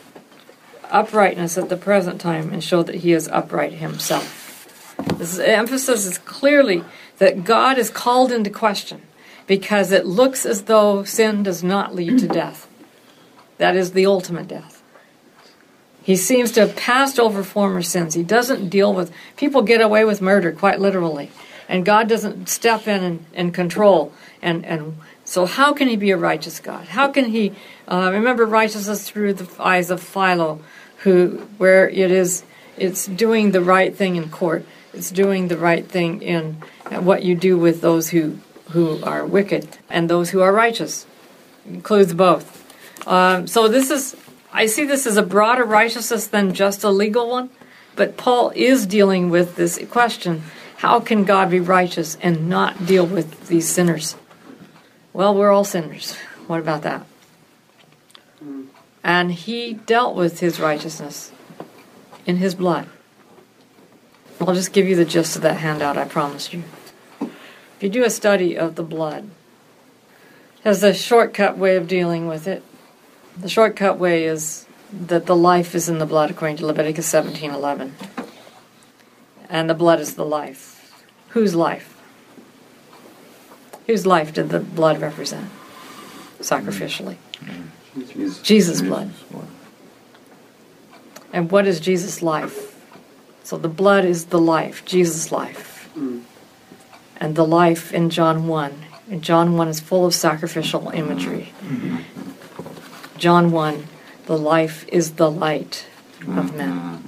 uprightness 0.91 1.57
at 1.57 1.69
the 1.69 1.77
present 1.77 2.21
time 2.21 2.51
and 2.51 2.63
show 2.63 2.83
that 2.83 2.95
he 2.95 3.13
is 3.13 3.27
upright 3.27 3.73
himself. 3.73 4.95
This 5.17 5.39
emphasis 5.39 6.05
is 6.05 6.17
clearly 6.19 6.83
that 7.17 7.43
God 7.43 7.77
is 7.77 7.89
called 7.89 8.31
into 8.31 8.49
question 8.49 9.01
because 9.47 9.91
it 9.91 10.05
looks 10.05 10.45
as 10.45 10.63
though 10.63 11.03
sin 11.03 11.43
does 11.43 11.63
not 11.63 11.95
lead 11.95 12.19
to 12.19 12.27
death. 12.27 12.67
That 13.57 13.75
is 13.75 13.91
the 13.91 14.05
ultimate 14.05 14.47
death. 14.47 14.81
He 16.03 16.15
seems 16.15 16.51
to 16.53 16.61
have 16.61 16.75
passed 16.75 17.19
over 17.19 17.43
former 17.43 17.81
sins. 17.81 18.15
He 18.15 18.23
doesn't 18.23 18.69
deal 18.69 18.93
with 18.93 19.11
people 19.37 19.61
get 19.61 19.81
away 19.81 20.03
with 20.03 20.21
murder 20.21 20.51
quite 20.51 20.79
literally, 20.79 21.29
and 21.69 21.85
God 21.85 22.09
doesn't 22.09 22.49
step 22.49 22.87
in 22.87 23.03
and, 23.03 23.25
and 23.33 23.53
control. 23.53 24.11
And 24.41 24.65
and 24.65 24.97
so 25.25 25.45
how 25.45 25.73
can 25.73 25.87
He 25.87 25.95
be 25.95 26.09
a 26.09 26.17
righteous 26.17 26.59
God? 26.59 26.87
How 26.87 27.09
can 27.09 27.25
He 27.25 27.53
uh, 27.87 28.09
remember 28.11 28.45
righteousness 28.45 29.07
through 29.07 29.35
the 29.35 29.61
eyes 29.61 29.91
of 29.91 30.01
Philo, 30.01 30.59
who 31.01 31.37
where 31.57 31.89
it 31.89 32.11
is 32.11 32.43
it's 32.77 33.05
doing 33.05 33.51
the 33.51 33.61
right 33.61 33.95
thing 33.95 34.15
in 34.15 34.29
court. 34.29 34.65
It's 34.93 35.11
doing 35.11 35.47
the 35.47 35.57
right 35.57 35.85
thing 35.85 36.21
in 36.21 36.57
what 36.89 37.23
you 37.23 37.35
do 37.35 37.57
with 37.57 37.81
those 37.81 38.09
who 38.09 38.39
who 38.71 39.03
are 39.03 39.25
wicked 39.25 39.67
and 39.89 40.09
those 40.09 40.29
who 40.31 40.41
are 40.41 40.51
righteous. 40.51 41.05
Includes 41.67 42.13
both. 42.13 42.57
Um, 43.07 43.47
so 43.47 43.67
this 43.67 43.91
is 43.91 44.15
I 44.53 44.65
see 44.65 44.85
this 44.85 45.05
as 45.05 45.17
a 45.17 45.23
broader 45.23 45.63
righteousness 45.63 46.27
than 46.27 46.53
just 46.53 46.83
a 46.83 46.89
legal 46.89 47.29
one, 47.29 47.49
but 47.95 48.17
Paul 48.17 48.51
is 48.55 48.85
dealing 48.85 49.29
with 49.29 49.55
this 49.55 49.79
question: 49.89 50.43
How 50.77 50.99
can 50.99 51.23
God 51.23 51.49
be 51.49 51.59
righteous 51.59 52.17
and 52.21 52.49
not 52.49 52.85
deal 52.85 53.05
with 53.05 53.47
these 53.47 53.69
sinners? 53.69 54.15
Well, 55.13 55.35
we're 55.35 55.51
all 55.51 55.65
sinners. 55.65 56.15
What 56.47 56.59
about 56.59 56.83
that? 56.83 57.05
And 59.03 59.31
he 59.31 59.73
dealt 59.73 60.15
with 60.15 60.39
his 60.39 60.59
righteousness 60.59 61.31
in 62.25 62.37
his 62.37 62.55
blood. 62.55 62.87
I'll 64.39 64.55
just 64.55 64.73
give 64.73 64.87
you 64.87 64.95
the 64.95 65.05
gist 65.05 65.35
of 65.35 65.41
that 65.43 65.57
handout, 65.57 65.97
I 65.97 66.05
promise 66.05 66.51
you. 66.51 66.63
If 67.21 67.83
you 67.83 67.89
do 67.89 68.03
a 68.03 68.09
study 68.09 68.57
of 68.57 68.75
the 68.75 68.83
blood, 68.83 69.29
it 70.57 70.63
has 70.63 70.83
a 70.83 70.93
shortcut 70.93 71.57
way 71.57 71.75
of 71.75 71.87
dealing 71.87 72.27
with 72.27 72.47
it. 72.47 72.63
The 73.37 73.49
shortcut 73.49 73.97
way 73.97 74.25
is 74.25 74.65
that 74.91 75.25
the 75.25 75.35
life 75.35 75.73
is 75.73 75.89
in 75.89 75.99
the 75.99 76.05
blood, 76.05 76.31
according 76.31 76.57
to 76.57 76.65
Leviticus 76.65 77.07
17:11, 77.07 77.93
and 79.49 79.69
the 79.69 79.73
blood 79.73 79.99
is 79.99 80.15
the 80.15 80.25
life. 80.25 81.03
Whose 81.29 81.55
life? 81.55 81.95
Whose 83.87 84.05
life 84.05 84.33
did 84.33 84.49
the 84.49 84.59
blood 84.59 85.01
represent? 85.01 85.45
Mm. 85.45 86.39
Sacrificially, 86.39 87.15
mm. 87.43 87.67
Jesus' 88.43 88.81
blood. 88.81 89.11
And 91.33 91.51
what 91.51 91.67
is 91.67 91.79
Jesus' 91.79 92.21
life? 92.21 92.75
So 93.43 93.57
the 93.57 93.69
blood 93.69 94.05
is 94.05 94.25
the 94.25 94.39
life, 94.39 94.83
Jesus' 94.85 95.31
life. 95.31 95.89
And 97.17 97.35
the 97.35 97.45
life 97.45 97.93
in 97.93 98.09
John 98.09 98.47
1. 98.47 98.85
And 99.09 99.21
John 99.21 99.57
1 99.57 99.67
is 99.67 99.79
full 99.79 100.05
of 100.05 100.13
sacrificial 100.13 100.89
imagery. 100.89 101.51
John 103.17 103.51
1, 103.51 103.87
the 104.25 104.37
life 104.37 104.85
is 104.87 105.13
the 105.13 105.29
light 105.29 105.85
of 106.27 106.55
men. 106.55 107.03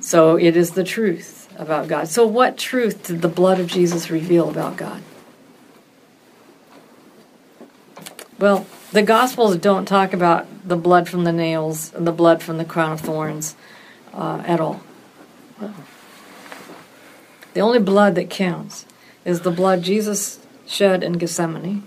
So 0.00 0.36
it 0.36 0.56
is 0.56 0.72
the 0.72 0.84
truth 0.84 1.48
about 1.56 1.88
God. 1.88 2.08
So, 2.08 2.26
what 2.26 2.56
truth 2.58 3.06
did 3.06 3.22
the 3.22 3.28
blood 3.28 3.60
of 3.60 3.66
Jesus 3.66 4.10
reveal 4.10 4.48
about 4.50 4.76
God? 4.76 5.02
Well, 8.40 8.66
the 8.90 9.02
Gospels 9.02 9.58
don't 9.58 9.84
talk 9.84 10.14
about 10.14 10.46
the 10.66 10.76
blood 10.76 11.10
from 11.10 11.24
the 11.24 11.32
nails 11.32 11.92
and 11.92 12.06
the 12.06 12.12
blood 12.12 12.42
from 12.42 12.56
the 12.56 12.64
crown 12.64 12.92
of 12.92 13.00
thorns 13.02 13.54
uh, 14.14 14.42
at 14.46 14.60
all. 14.60 14.80
The 17.52 17.60
only 17.60 17.80
blood 17.80 18.14
that 18.14 18.30
counts 18.30 18.86
is 19.26 19.42
the 19.42 19.50
blood 19.50 19.82
Jesus 19.82 20.38
shed 20.66 21.02
in 21.02 21.18
Gethsemane 21.18 21.86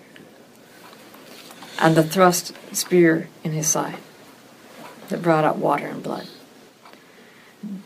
and 1.79 1.95
the 1.95 2.03
thrust 2.03 2.53
spear 2.71 3.29
in 3.43 3.53
his 3.53 3.67
side 3.67 3.97
that 5.09 5.23
brought 5.23 5.45
out 5.45 5.57
water 5.57 5.87
and 5.87 6.03
blood. 6.03 6.27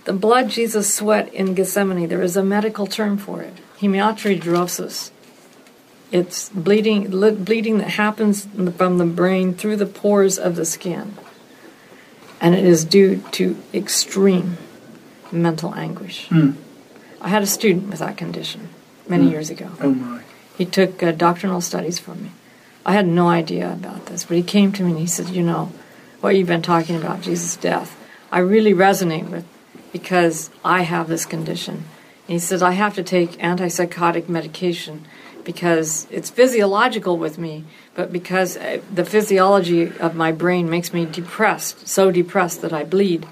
The 0.03 0.11
blood 0.11 0.49
Jesus 0.49 0.93
sweat 0.93 1.33
in 1.33 1.53
Gethsemane, 1.53 2.09
there 2.09 2.21
is 2.21 2.35
a 2.35 2.43
medical 2.43 2.85
term 2.85 3.17
for 3.17 3.41
it 3.41 3.53
hematidrosis. 3.79 5.11
It's 6.11 6.49
bleeding, 6.49 7.09
bleeding 7.09 7.79
that 7.79 7.91
happens 7.91 8.45
from 8.45 8.97
the 8.97 9.05
brain 9.05 9.53
through 9.53 9.75
the 9.75 9.85
pores 9.85 10.37
of 10.37 10.55
the 10.55 10.65
skin. 10.65 11.15
And 12.39 12.55
it 12.55 12.65
is 12.65 12.85
due 12.85 13.23
to 13.31 13.57
extreme 13.73 14.57
mental 15.31 15.73
anguish. 15.75 16.29
I 17.19 17.29
had 17.29 17.43
a 17.43 17.47
student 17.47 17.89
with 17.89 17.99
that 17.99 18.15
condition 18.15 18.69
many 19.07 19.29
years 19.29 19.49
ago. 19.49 19.71
Oh 19.81 19.91
my. 19.93 20.21
He 20.57 20.65
took 20.65 21.03
uh, 21.03 21.11
doctrinal 21.11 21.61
studies 21.61 21.99
from 21.99 22.23
me. 22.23 22.31
I 22.85 22.93
had 22.93 23.05
no 23.05 23.27
idea 23.27 23.71
about 23.71 24.05
this, 24.05 24.23
but 24.23 24.37
he 24.37 24.43
came 24.43 24.71
to 24.73 24.83
me 24.83 24.91
and 24.91 24.99
he 24.99 25.07
said, 25.07 25.29
You 25.29 25.43
know, 25.43 25.71
what 26.21 26.35
you've 26.35 26.47
been 26.47 26.61
talking 26.61 26.95
about, 26.95 27.21
Jesus' 27.21 27.55
death, 27.57 27.97
I 28.31 28.39
really 28.39 28.73
resonate 28.73 29.29
with 29.29 29.45
because 29.91 30.49
I 30.63 30.83
have 30.83 31.07
this 31.07 31.25
condition. 31.25 31.75
And 31.75 32.33
he 32.33 32.39
says, 32.39 32.61
I 32.61 32.71
have 32.71 32.95
to 32.95 33.03
take 33.03 33.31
antipsychotic 33.39 34.29
medication 34.29 35.05
because 35.47 36.05
it's 36.11 36.29
physiological 36.29 37.17
with 37.17 37.37
me, 37.37 37.63
but 37.95 38.11
because 38.11 38.57
uh, 38.57 38.81
the 38.93 39.05
physiology 39.05 39.97
of 39.97 40.13
my 40.13 40.29
brain 40.29 40.69
makes 40.69 40.91
me 40.91 41.05
depressed, 41.05 41.87
so 41.87 42.11
depressed 42.11 42.61
that 42.63 42.73
I 42.73 42.83
bleed, 42.83 43.25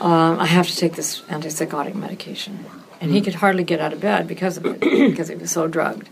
um, 0.00 0.40
I 0.40 0.46
have 0.46 0.66
to 0.66 0.76
take 0.76 0.94
this 0.94 1.20
antipsychotic 1.22 1.94
medication. 1.94 2.64
And 3.00 3.12
he 3.12 3.20
could 3.20 3.36
hardly 3.36 3.62
get 3.62 3.80
out 3.80 3.92
of 3.92 4.00
bed 4.00 4.26
because 4.26 4.56
of 4.56 4.66
it, 4.66 4.80
because 4.80 5.28
he 5.28 5.36
was 5.36 5.52
so 5.52 5.68
drugged. 5.68 6.08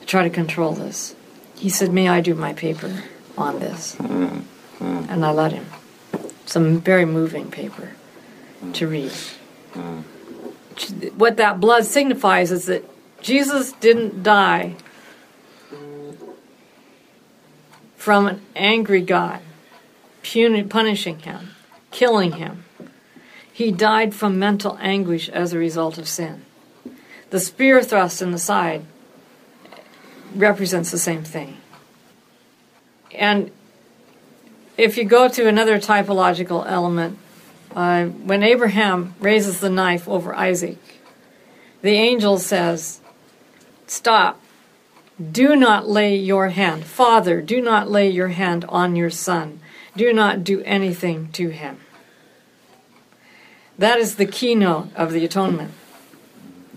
To 0.00 0.06
try 0.06 0.24
to 0.24 0.30
control 0.30 0.72
this. 0.72 1.14
He 1.54 1.70
said, 1.70 1.92
May 1.92 2.08
I 2.08 2.20
do 2.20 2.34
my 2.34 2.52
paper 2.52 3.04
on 3.38 3.60
this? 3.60 3.94
And 4.00 5.24
I 5.24 5.30
let 5.30 5.52
him. 5.52 5.66
Some 6.46 6.80
very 6.80 7.04
moving 7.04 7.48
paper 7.48 7.90
to 8.72 8.88
read. 8.88 9.12
What 11.16 11.36
that 11.36 11.60
blood 11.60 11.84
signifies 11.84 12.50
is 12.50 12.66
that 12.66 12.84
Jesus 13.24 13.72
didn't 13.72 14.22
die 14.22 14.74
from 17.96 18.26
an 18.26 18.42
angry 18.54 19.00
God, 19.00 19.40
puni- 20.22 20.62
punishing 20.64 21.20
him, 21.20 21.52
killing 21.90 22.32
him. 22.32 22.66
He 23.50 23.72
died 23.72 24.14
from 24.14 24.38
mental 24.38 24.76
anguish 24.78 25.30
as 25.30 25.54
a 25.54 25.58
result 25.58 25.96
of 25.96 26.06
sin. 26.06 26.44
The 27.30 27.40
spear 27.40 27.82
thrust 27.82 28.20
in 28.20 28.30
the 28.30 28.38
side 28.38 28.84
represents 30.34 30.90
the 30.90 30.98
same 30.98 31.24
thing. 31.24 31.56
And 33.10 33.50
if 34.76 34.98
you 34.98 35.04
go 35.04 35.28
to 35.28 35.48
another 35.48 35.78
typological 35.78 36.66
element, 36.68 37.16
uh, 37.74 38.04
when 38.04 38.42
Abraham 38.42 39.14
raises 39.18 39.60
the 39.60 39.70
knife 39.70 40.06
over 40.06 40.34
Isaac, 40.34 41.00
the 41.80 41.94
angel 41.94 42.36
says, 42.36 43.00
Stop. 43.86 44.40
Do 45.32 45.54
not 45.54 45.88
lay 45.88 46.16
your 46.16 46.48
hand. 46.48 46.84
Father, 46.84 47.40
do 47.40 47.60
not 47.60 47.90
lay 47.90 48.08
your 48.08 48.28
hand 48.28 48.64
on 48.68 48.96
your 48.96 49.10
son. 49.10 49.60
Do 49.96 50.12
not 50.12 50.42
do 50.42 50.60
anything 50.62 51.30
to 51.32 51.50
him. 51.50 51.78
That 53.78 53.98
is 53.98 54.16
the 54.16 54.26
keynote 54.26 54.94
of 54.94 55.12
the 55.12 55.24
atonement. 55.24 55.72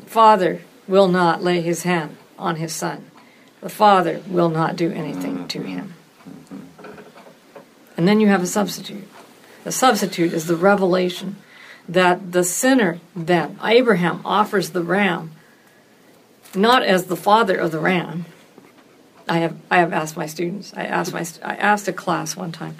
Father 0.05 0.61
will 0.87 1.07
not 1.07 1.43
lay 1.43 1.61
his 1.61 1.83
hand 1.83 2.17
on 2.37 2.57
his 2.57 2.73
son. 2.73 3.09
The 3.61 3.69
Father 3.69 4.21
will 4.27 4.49
not 4.49 4.75
do 4.75 4.91
anything 4.91 5.47
to 5.49 5.63
him. 5.63 5.93
And 7.95 8.07
then 8.07 8.19
you 8.19 8.27
have 8.27 8.43
a 8.43 8.47
substitute. 8.47 9.07
The 9.63 9.71
substitute 9.71 10.33
is 10.33 10.45
the 10.45 10.55
revelation 10.55 11.37
that 11.89 12.31
the 12.31 12.43
sinner, 12.43 12.99
then, 13.15 13.59
Abraham 13.63 14.21
offers 14.23 14.69
the 14.69 14.83
ram, 14.83 15.31
not 16.57 16.83
as 16.83 17.05
the 17.05 17.15
father 17.15 17.55
of 17.55 17.71
the 17.71 17.79
ram. 17.79 18.25
I 19.29 19.39
have, 19.39 19.57
I 19.69 19.77
have 19.79 19.93
asked 19.93 20.15
my 20.15 20.25
students, 20.25 20.73
I 20.75 20.85
asked, 20.85 21.13
my, 21.13 21.25
I 21.43 21.55
asked 21.55 21.87
a 21.87 21.93
class 21.93 22.35
one 22.35 22.51
time, 22.51 22.77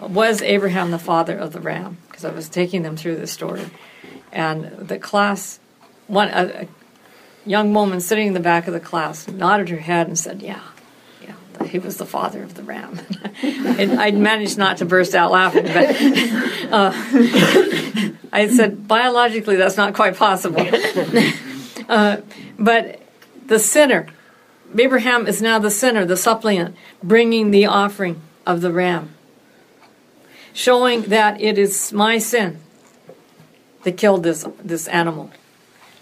was 0.00 0.42
Abraham 0.42 0.90
the 0.90 0.98
father 0.98 1.36
of 1.36 1.52
the 1.52 1.60
ram? 1.60 1.98
Because 2.08 2.24
I 2.24 2.30
was 2.32 2.48
taking 2.48 2.82
them 2.82 2.96
through 2.96 3.16
this 3.16 3.30
story. 3.30 3.66
And 4.32 4.64
the 4.88 4.98
class, 4.98 5.60
one, 6.06 6.28
a, 6.28 6.62
a 6.62 6.68
young 7.48 7.74
woman 7.74 8.00
sitting 8.00 8.28
in 8.28 8.34
the 8.34 8.40
back 8.40 8.66
of 8.66 8.72
the 8.72 8.80
class 8.80 9.28
nodded 9.28 9.68
her 9.68 9.78
head 9.78 10.06
and 10.06 10.18
said, 10.18 10.40
Yeah, 10.40 10.62
yeah, 11.20 11.66
he 11.66 11.78
was 11.78 11.98
the 11.98 12.06
father 12.06 12.42
of 12.42 12.54
the 12.54 12.62
ram. 12.62 12.98
and 13.42 14.00
I 14.00 14.12
managed 14.12 14.56
not 14.56 14.78
to 14.78 14.86
burst 14.86 15.14
out 15.14 15.30
laughing, 15.30 15.64
but 15.64 15.74
uh, 16.72 16.92
I 18.32 18.48
said, 18.48 18.88
biologically, 18.88 19.56
that's 19.56 19.76
not 19.76 19.94
quite 19.94 20.16
possible. 20.16 20.66
uh, 21.88 22.18
but 22.58 23.01
the 23.52 23.58
sinner, 23.58 24.06
Abraham 24.78 25.26
is 25.26 25.42
now 25.42 25.58
the 25.58 25.70
sinner, 25.70 26.06
the 26.06 26.16
suppliant, 26.16 26.74
bringing 27.02 27.50
the 27.50 27.66
offering 27.66 28.22
of 28.46 28.62
the 28.62 28.72
ram, 28.72 29.10
showing 30.54 31.02
that 31.02 31.38
it 31.38 31.58
is 31.58 31.92
my 31.92 32.16
sin 32.16 32.58
that 33.82 33.98
killed 33.98 34.22
this, 34.22 34.46
this 34.64 34.88
animal. 34.88 35.30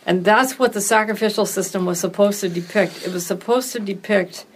And 0.07 0.25
that's 0.25 0.61
what 0.61 0.75
the 0.75 0.81
sacrificial 0.81 1.45
system 1.45 1.87
was 1.87 1.99
supposed 1.99 2.41
to 2.43 2.49
depict. 2.49 3.05
It 3.05 3.13
was 3.13 3.27
supposed 3.27 3.73
to 3.73 3.81
depict 3.81 4.47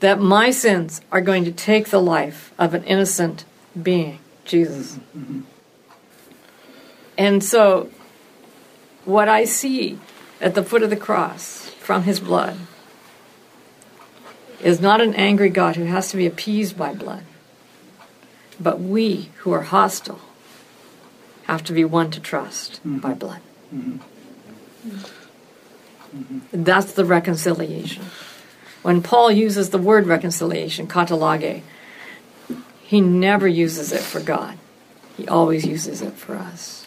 that 0.00 0.18
my 0.18 0.50
sins 0.50 1.02
are 1.12 1.20
going 1.20 1.44
to 1.44 1.52
take 1.52 1.90
the 1.90 2.00
life 2.00 2.54
of 2.58 2.72
an 2.72 2.84
innocent 2.84 3.44
being, 3.80 4.18
Jesus. 4.46 4.98
Mm-hmm. 5.14 5.40
And 7.18 7.44
so, 7.44 7.90
what 9.04 9.28
I 9.28 9.44
see 9.44 9.98
at 10.40 10.54
the 10.54 10.64
foot 10.64 10.82
of 10.82 10.90
the 10.90 10.96
cross 10.96 11.70
from 11.80 12.04
his 12.04 12.20
blood 12.20 12.56
is 14.62 14.80
not 14.80 15.00
an 15.00 15.14
angry 15.14 15.48
God 15.48 15.76
who 15.76 15.84
has 15.84 16.10
to 16.10 16.16
be 16.16 16.26
appeased 16.26 16.76
by 16.76 16.94
blood, 16.94 17.24
but 18.58 18.80
we 18.80 19.30
who 19.38 19.52
are 19.52 19.62
hostile 19.62 20.20
have 21.44 21.64
to 21.64 21.72
be 21.72 21.84
won 21.84 22.10
to 22.10 22.20
trust 22.20 22.74
mm-hmm. 22.74 22.98
by 22.98 23.14
blood. 23.14 23.40
Mm-hmm. 23.74 23.98
Mm-hmm. 26.16 26.64
That's 26.64 26.92
the 26.92 27.04
reconciliation. 27.04 28.04
When 28.82 29.02
Paul 29.02 29.30
uses 29.30 29.70
the 29.70 29.78
word 29.78 30.06
reconciliation, 30.06 30.86
katalage, 30.86 31.62
he 32.82 33.00
never 33.00 33.46
uses 33.46 33.92
it 33.92 34.00
for 34.00 34.20
God. 34.20 34.58
He 35.16 35.28
always 35.28 35.66
uses 35.66 36.02
it 36.02 36.14
for 36.14 36.34
us. 36.34 36.86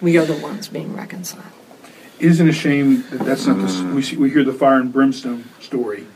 We 0.00 0.18
are 0.18 0.26
the 0.26 0.36
ones 0.36 0.68
being 0.68 0.94
reconciled. 0.94 1.44
Isn't 2.20 2.48
a 2.48 2.52
shame 2.52 3.02
that 3.10 3.20
that's 3.20 3.46
not 3.46 3.56
the 3.66 3.92
we 3.94 4.02
see, 4.02 4.16
we 4.16 4.30
hear 4.30 4.44
the 4.44 4.52
fire 4.52 4.78
and 4.78 4.92
brimstone 4.92 5.44
story, 5.58 6.06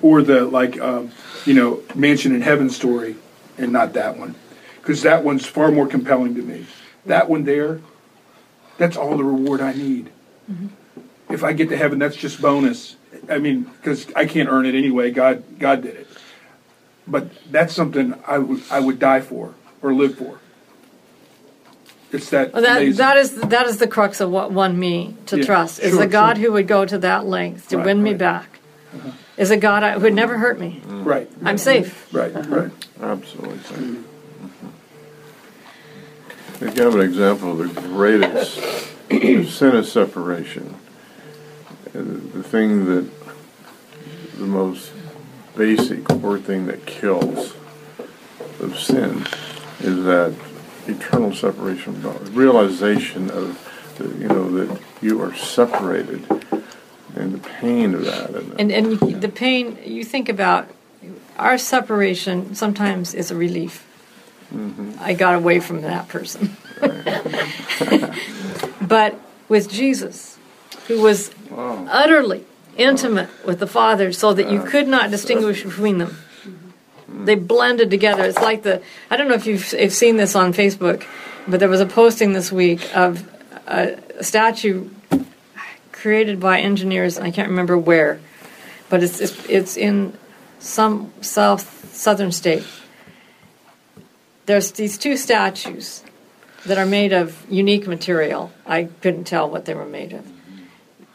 or 0.00 0.22
the 0.22 0.46
like 0.46 0.80
um, 0.80 1.12
you 1.44 1.52
know 1.52 1.82
mansion 1.94 2.34
in 2.34 2.40
heaven 2.40 2.70
story, 2.70 3.16
and 3.58 3.70
not 3.70 3.92
that 3.92 4.16
one, 4.16 4.34
because 4.80 5.02
that 5.02 5.24
one's 5.24 5.44
far 5.44 5.70
more 5.70 5.86
compelling 5.86 6.34
to 6.36 6.42
me. 6.42 6.66
That 7.04 7.28
one 7.28 7.44
there, 7.44 7.80
that's 8.78 8.96
all 8.96 9.16
the 9.18 9.24
reward 9.24 9.60
I 9.60 9.74
need. 9.74 10.10
If 11.28 11.44
I 11.44 11.52
get 11.52 11.68
to 11.68 11.76
heaven, 11.76 11.98
that's 11.98 12.16
just 12.16 12.40
bonus. 12.40 12.96
I 13.28 13.38
mean, 13.38 13.64
because 13.64 14.10
I 14.14 14.24
can't 14.24 14.48
earn 14.48 14.64
it 14.64 14.74
anyway. 14.74 15.10
God 15.10 15.44
God 15.58 15.82
did 15.82 15.96
it, 15.96 16.08
but 17.06 17.28
that's 17.52 17.74
something 17.74 18.14
I 18.26 18.38
would 18.38 18.62
I 18.70 18.80
would 18.80 18.98
die 18.98 19.20
for 19.20 19.54
or 19.82 19.92
live 19.92 20.16
for. 20.16 20.40
It's 22.16 22.30
that 22.30 22.52
Well, 22.54 22.62
that, 22.62 22.78
amazing. 22.78 22.96
that 22.98 23.16
is 23.18 23.34
that 23.42 23.66
is 23.66 23.76
the 23.78 23.86
crux 23.86 24.20
of 24.20 24.30
what 24.30 24.50
won 24.50 24.78
me 24.78 25.16
to 25.26 25.36
Yeah, 25.38 25.44
trust 25.44 25.80
is 25.80 25.92
sure, 25.92 26.02
a 26.02 26.06
God 26.06 26.36
sure. 26.38 26.46
who 26.46 26.52
would 26.52 26.66
go 26.66 26.84
to 26.86 26.98
that 26.98 27.26
length 27.26 27.68
to 27.68 27.76
Right, 27.76 27.86
win 27.86 28.02
me 28.02 28.10
right. 28.10 28.18
back. 28.18 28.58
Is 29.36 29.50
a 29.50 29.56
God 29.58 29.82
who 29.92 30.00
would 30.00 30.14
never 30.14 30.38
hurt 30.38 30.58
me. 30.58 30.80
right, 30.86 31.30
I'm 31.44 31.58
safe. 31.58 32.08
right, 32.12 32.32
right. 32.48 32.70
Absolutely. 33.02 33.58
Mhm. 33.58 34.02
To 36.60 36.70
give 36.70 36.94
an 36.94 37.02
example 37.02 37.52
of 37.52 37.58
the 37.74 37.80
greatest 37.82 38.54
sin 39.10 39.76
of 39.76 39.86
separation, 39.86 40.74
uh, 41.94 41.98
the 42.32 42.42
thing 42.42 42.86
that, 42.86 43.04
the 44.38 44.46
most 44.46 44.90
basic 45.54 46.04
core 46.04 46.38
thing 46.38 46.66
that 46.66 46.86
kills 46.86 47.52
of 48.60 48.78
sin 48.78 49.26
is 49.80 50.02
that 50.04 50.32
eternal 50.88 51.34
separation 51.34 51.94
from 51.94 52.02
God, 52.02 52.28
realization 52.30 53.30
of, 53.30 53.94
the, 53.98 54.08
you 54.18 54.28
know, 54.28 54.50
that 54.50 54.80
you 55.02 55.22
are 55.22 55.34
separated, 55.34 56.24
and 57.14 57.34
the 57.34 57.48
pain 57.60 57.94
of 57.94 58.04
that, 58.04 58.30
and, 58.30 58.60
And 58.60 58.72
and 58.72 59.22
the 59.22 59.28
pain 59.28 59.78
you 59.84 60.04
think 60.04 60.28
about 60.28 60.68
our 61.38 61.58
separation 61.58 62.54
sometimes 62.54 63.14
is 63.14 63.30
a 63.30 63.36
relief. 63.36 63.86
Mm-hmm. 64.54 64.92
I 65.00 65.14
got 65.14 65.34
away 65.34 65.60
from 65.60 65.82
that 65.82 66.08
person. 66.08 66.56
but 68.80 69.18
with 69.48 69.70
Jesus, 69.70 70.38
who 70.86 71.00
was 71.00 71.32
wow, 71.50 71.86
utterly 71.90 72.44
intimate 72.76 73.28
with 73.44 73.58
the 73.58 73.66
Father 73.66 74.12
so 74.12 74.32
that 74.34 74.50
you 74.50 74.62
could 74.62 74.86
not 74.86 75.10
distinguish 75.10 75.64
between 75.64 75.98
them. 75.98 76.16
They 77.26 77.34
blended 77.34 77.90
together. 77.90 78.24
It's 78.24 78.38
like 78.38 78.62
the, 78.62 78.82
I 79.10 79.16
don't 79.16 79.28
know 79.28 79.34
if 79.34 79.46
you've, 79.46 79.74
if 79.74 79.92
seen 79.92 80.16
this 80.16 80.34
on 80.34 80.52
Facebook, 80.52 81.04
but 81.46 81.60
there 81.60 81.68
was 81.68 81.80
a 81.80 81.86
posting 81.86 82.32
this 82.32 82.50
week 82.50 82.96
of 82.96 83.28
a 83.66 84.22
statue 84.22 84.88
created 85.92 86.38
by 86.38 86.60
engineers, 86.60 87.18
I 87.18 87.30
can't 87.30 87.48
remember 87.48 87.76
where, 87.76 88.20
but 88.88 89.02
it's, 89.02 89.20
it's, 89.20 89.48
it's 89.48 89.76
in 89.76 90.12
some 90.58 91.12
south, 91.20 91.92
southern 91.92 92.32
state. 92.32 92.64
There's 94.46 94.72
these 94.72 94.96
two 94.96 95.16
statues 95.16 96.04
that 96.66 96.78
are 96.78 96.86
made 96.86 97.12
of 97.12 97.44
unique 97.50 97.86
material. 97.86 98.52
I 98.64 98.84
couldn't 99.02 99.24
tell 99.24 99.50
what 99.50 99.64
they 99.64 99.74
were 99.74 99.86
made 99.86 100.12
of, 100.12 100.24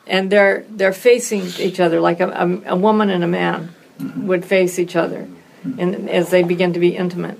and 0.07 0.29
they're 0.29 0.65
they're 0.69 0.93
facing 0.93 1.43
each 1.59 1.79
other 1.79 2.01
like 2.01 2.19
a, 2.19 2.27
a, 2.27 2.73
a 2.73 2.75
woman 2.75 3.09
and 3.09 3.23
a 3.23 3.27
man 3.27 3.73
would 4.17 4.43
face 4.43 4.79
each 4.79 4.95
other, 4.95 5.27
and 5.63 6.09
as 6.09 6.29
they 6.29 6.43
begin 6.43 6.73
to 6.73 6.79
be 6.79 6.95
intimate. 6.95 7.37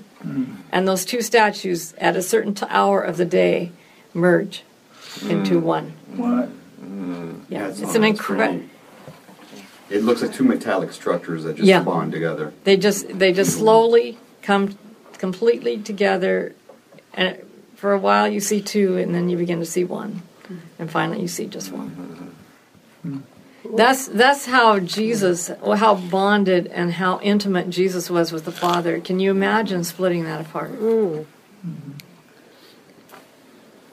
And 0.70 0.86
those 0.86 1.04
two 1.04 1.20
statues, 1.20 1.94
at 1.94 2.16
a 2.16 2.22
certain 2.22 2.54
t- 2.54 2.66
hour 2.68 3.02
of 3.02 3.16
the 3.16 3.24
day, 3.24 3.72
merge 4.14 4.62
into 5.28 5.58
hmm. 5.58 5.66
one. 5.66 5.92
What? 6.14 6.48
Yeah, 7.48 7.66
That's 7.66 7.80
it's 7.80 7.94
an 7.94 8.04
incredible. 8.04 8.62
It 9.90 10.02
looks 10.04 10.22
like 10.22 10.32
two 10.32 10.44
metallic 10.44 10.92
structures 10.92 11.44
that 11.44 11.56
just 11.56 11.66
Yeah. 11.66 11.82
bond 11.82 12.12
together. 12.12 12.52
They 12.64 12.76
just 12.76 13.18
they 13.18 13.32
just 13.32 13.54
hmm. 13.54 13.64
slowly 13.64 14.18
come 14.42 14.78
completely 15.18 15.78
together, 15.78 16.54
and 17.12 17.36
for 17.76 17.92
a 17.92 17.98
while 17.98 18.26
you 18.28 18.40
see 18.40 18.62
two, 18.62 18.96
and 18.96 19.14
then 19.14 19.28
you 19.28 19.36
begin 19.36 19.58
to 19.58 19.66
see 19.66 19.84
one, 19.84 20.22
and 20.78 20.90
finally 20.90 21.20
you 21.20 21.28
see 21.28 21.46
just 21.46 21.72
one. 21.72 22.34
Hmm. 23.02 23.18
That's 23.64 24.08
that's 24.08 24.46
how 24.46 24.80
Jesus, 24.80 25.48
how 25.48 25.94
bonded 25.94 26.66
and 26.68 26.92
how 26.94 27.20
intimate 27.20 27.70
Jesus 27.70 28.10
was 28.10 28.32
with 28.32 28.44
the 28.44 28.52
Father. 28.52 29.00
Can 29.00 29.20
you 29.20 29.30
imagine 29.30 29.84
splitting 29.84 30.24
that 30.24 30.40
apart? 30.40 30.72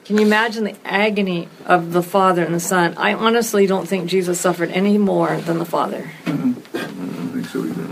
Can 0.04 0.18
you 0.18 0.26
imagine 0.26 0.64
the 0.64 0.76
agony 0.84 1.48
of 1.66 1.92
the 1.92 2.02
Father 2.02 2.42
and 2.42 2.52
the 2.52 2.60
Son? 2.60 2.94
I 2.96 3.14
honestly 3.14 3.68
don't 3.68 3.86
think 3.86 4.10
Jesus 4.10 4.40
suffered 4.40 4.70
any 4.70 4.98
more 4.98 5.36
than 5.36 5.58
the 5.58 5.64
Father. 5.64 6.10
I 6.26 6.30
don't 6.30 6.54
think 6.54 7.46
so 7.46 7.64
either. 7.64 7.90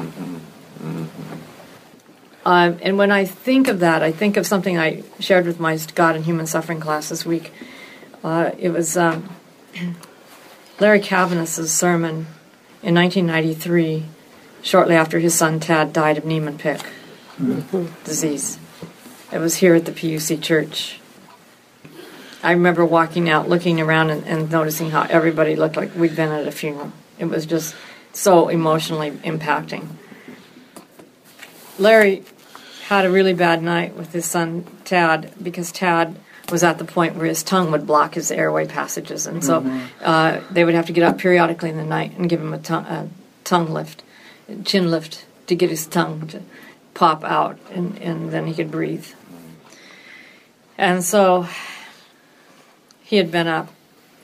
Um, 2.45 2.79
and 2.81 2.97
when 2.97 3.12
I 3.12 3.26
think 3.26 3.68
of 3.68 3.81
that, 3.81 4.03
I 4.03 4.11
think 4.11 4.39
of 4.39 4.47
something 4.47 4.79
I 4.79 5.05
shared 5.20 5.45
with 5.45 5.61
my 5.61 5.79
God 5.95 6.16
and 6.16 6.24
Human 6.24 6.47
Suffering 6.47 6.81
class 6.81 7.11
this 7.11 7.26
week. 7.26 7.53
Uh, 8.24 8.53
it 8.59 8.70
was 8.70 8.97
um, 8.97 9.29
Larry 10.81 11.01
Cavanagh's 11.01 11.72
sermon 11.72 12.29
in 12.85 12.95
1993, 12.95 14.05
shortly 14.62 14.95
after 14.95 15.18
his 15.18 15.35
son 15.35 15.59
Tad 15.59 15.93
died 15.93 16.16
of 16.16 16.24
Niemann-Pick 16.24 16.81
disease. 18.05 18.61
It 19.33 19.39
was 19.39 19.57
here 19.57 19.74
at 19.74 19.87
the 19.87 19.93
PUC 19.93 20.41
church. 20.41 21.01
I 22.45 22.53
remember 22.53 22.85
walking 22.85 23.29
out, 23.29 23.49
looking 23.49 23.81
around, 23.81 24.11
and, 24.11 24.24
and 24.24 24.51
noticing 24.53 24.91
how 24.91 25.03
everybody 25.11 25.57
looked 25.57 25.76
like 25.76 25.97
we'd 25.97 26.14
been 26.14 26.31
at 26.31 26.47
a 26.47 26.53
funeral. 26.53 26.93
It 27.18 27.24
was 27.24 27.45
just 27.45 27.74
so 28.12 28.49
emotionally 28.49 29.11
impacting. 29.11 29.89
Larry 31.76 32.22
had 32.87 33.05
a 33.05 33.11
really 33.11 33.35
bad 33.35 33.64
night 33.64 33.97
with 33.97 34.12
his 34.12 34.26
son 34.26 34.64
Tad 34.85 35.33
because 35.43 35.72
Tad 35.72 36.16
was 36.51 36.62
at 36.62 36.78
the 36.78 36.84
point 36.84 37.16
where 37.16 37.26
his 37.26 37.42
tongue 37.42 37.70
would 37.70 37.86
block 37.86 38.14
his 38.14 38.30
airway 38.30 38.66
passages, 38.66 39.26
and 39.26 39.44
so 39.44 39.64
uh, 40.03 40.40
they 40.51 40.64
would 40.64 40.74
have 40.74 40.86
to 40.86 40.92
get 40.92 41.05
up 41.05 41.18
periodically 41.18 41.70
in 41.70 41.76
the 41.76 41.84
night 41.84 42.16
and 42.16 42.28
give 42.28 42.40
him 42.40 42.55
a, 42.55 42.59
tongue 42.59 42.86
a 42.86 43.09
tongue 43.44 43.70
lift, 43.70 44.03
chin 44.64 44.90
lift 44.90 45.26
to 45.46 45.55
get 45.55 45.70
his 45.70 45.86
tongue 45.86 46.26
to 46.28 46.42
pop 46.94 47.24
out, 47.24 47.59
and, 47.70 47.99
and 47.99 48.30
then 48.30 48.46
he 48.46 48.55
could 48.55 48.70
breathe. 48.70 49.07
And 50.76 51.03
so 51.03 51.46
he 53.03 53.16
had 53.16 53.30
been 53.30 53.46
up 53.46 53.68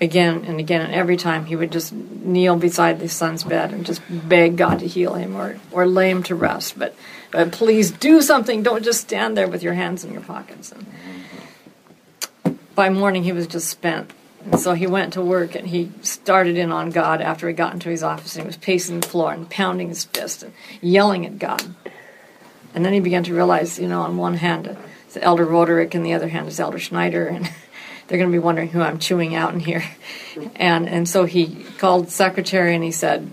again 0.00 0.44
and 0.44 0.60
again, 0.60 0.82
and 0.82 0.94
every 0.94 1.16
time 1.16 1.46
he 1.46 1.56
would 1.56 1.72
just 1.72 1.92
kneel 1.92 2.56
beside 2.56 3.00
his 3.00 3.12
son's 3.12 3.44
bed 3.44 3.72
and 3.72 3.86
just 3.86 4.02
beg 4.08 4.56
God 4.56 4.80
to 4.80 4.86
heal 4.86 5.14
him 5.14 5.36
or, 5.36 5.58
or 5.72 5.86
lay 5.86 6.10
him 6.10 6.22
to 6.24 6.34
rest. 6.34 6.78
But, 6.78 6.94
but 7.30 7.52
please 7.52 7.90
do 7.90 8.20
something. 8.20 8.62
Don't 8.62 8.84
just 8.84 9.00
stand 9.00 9.36
there 9.36 9.48
with 9.48 9.62
your 9.62 9.74
hands 9.74 10.04
in 10.04 10.12
your 10.12 10.22
pockets. 10.22 10.72
And 10.72 10.86
by 12.74 12.90
morning, 12.90 13.24
he 13.24 13.32
was 13.32 13.46
just 13.46 13.68
spent. 13.68 14.12
And 14.44 14.60
so 14.60 14.74
he 14.74 14.86
went 14.86 15.14
to 15.14 15.22
work 15.22 15.54
and 15.54 15.66
he 15.66 15.90
started 16.02 16.58
in 16.58 16.70
on 16.70 16.90
God 16.90 17.22
after 17.22 17.48
he 17.48 17.54
got 17.54 17.72
into 17.72 17.88
his 17.88 18.02
office 18.02 18.36
and 18.36 18.42
he 18.42 18.46
was 18.46 18.58
pacing 18.58 19.00
the 19.00 19.08
floor 19.08 19.32
and 19.32 19.48
pounding 19.48 19.88
his 19.88 20.04
fist 20.04 20.42
and 20.42 20.52
yelling 20.82 21.24
at 21.24 21.38
God. 21.38 21.62
And 22.74 22.84
then 22.84 22.92
he 22.92 23.00
began 23.00 23.24
to 23.24 23.34
realize, 23.34 23.78
you 23.78 23.88
know, 23.88 24.02
on 24.02 24.16
one 24.16 24.34
hand, 24.34 24.76
it's 25.06 25.16
Elder 25.16 25.44
Roderick, 25.44 25.94
and 25.94 26.04
the 26.04 26.12
other 26.12 26.28
hand 26.28 26.48
is 26.48 26.58
Elder 26.58 26.78
Schneider, 26.78 27.26
and 27.28 27.48
they're 28.06 28.18
going 28.18 28.30
to 28.30 28.34
be 28.34 28.38
wondering 28.38 28.68
who 28.68 28.82
I'm 28.82 28.98
chewing 28.98 29.34
out 29.34 29.54
in 29.54 29.60
here. 29.60 29.84
And 30.56 30.88
and 30.88 31.08
so 31.08 31.24
he 31.24 31.64
called 31.78 32.10
secretary 32.10 32.74
and 32.74 32.84
he 32.84 32.90
said, 32.90 33.30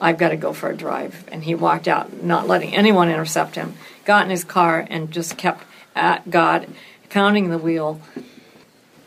I've 0.00 0.18
got 0.18 0.30
to 0.30 0.36
go 0.36 0.52
for 0.52 0.70
a 0.70 0.76
drive. 0.76 1.24
And 1.30 1.44
he 1.44 1.54
walked 1.54 1.86
out, 1.86 2.22
not 2.22 2.48
letting 2.48 2.74
anyone 2.74 3.08
intercept 3.08 3.54
him. 3.54 3.74
Got 4.04 4.24
in 4.24 4.30
his 4.30 4.44
car 4.44 4.84
and 4.88 5.10
just 5.10 5.36
kept 5.36 5.64
at 5.94 6.30
God, 6.30 6.68
pounding 7.10 7.50
the 7.50 7.58
wheel. 7.58 8.00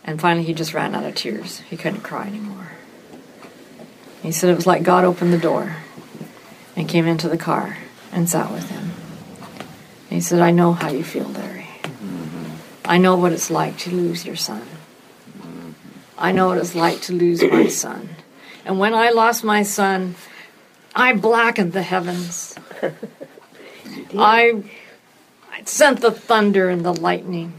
And 0.03 0.19
finally, 0.19 0.45
he 0.45 0.53
just 0.53 0.73
ran 0.73 0.95
out 0.95 1.05
of 1.05 1.15
tears. 1.15 1.59
He 1.61 1.77
couldn't 1.77 2.01
cry 2.01 2.27
anymore. 2.27 2.71
He 4.21 4.31
said 4.31 4.49
it 4.49 4.55
was 4.55 4.67
like 4.67 4.83
God 4.83 5.03
opened 5.03 5.33
the 5.33 5.37
door 5.37 5.75
and 6.75 6.87
came 6.87 7.07
into 7.07 7.29
the 7.29 7.37
car 7.37 7.77
and 8.11 8.29
sat 8.29 8.51
with 8.51 8.69
him. 8.69 8.91
And 10.09 10.11
he 10.11 10.21
said, 10.21 10.39
I 10.39 10.51
know 10.51 10.73
how 10.73 10.89
you 10.89 11.03
feel, 11.03 11.27
Larry. 11.27 11.67
I 12.85 12.97
know 12.97 13.15
what 13.15 13.31
it's 13.31 13.49
like 13.49 13.77
to 13.79 13.91
lose 13.91 14.25
your 14.25 14.35
son. 14.35 14.61
I 16.17 16.31
know 16.31 16.49
what 16.49 16.57
it's 16.57 16.75
like 16.75 17.01
to 17.01 17.13
lose 17.13 17.41
my 17.41 17.67
son. 17.83 18.09
And 18.65 18.79
when 18.79 18.93
I 18.93 19.09
lost 19.09 19.43
my 19.43 19.63
son, 19.63 20.15
I 20.95 21.13
blackened 21.13 21.73
the 21.73 21.81
heavens. 21.81 22.55
I, 24.17 24.63
I 25.51 25.63
sent 25.65 26.01
the 26.01 26.11
thunder 26.11 26.69
and 26.69 26.85
the 26.85 26.93
lightning. 26.93 27.53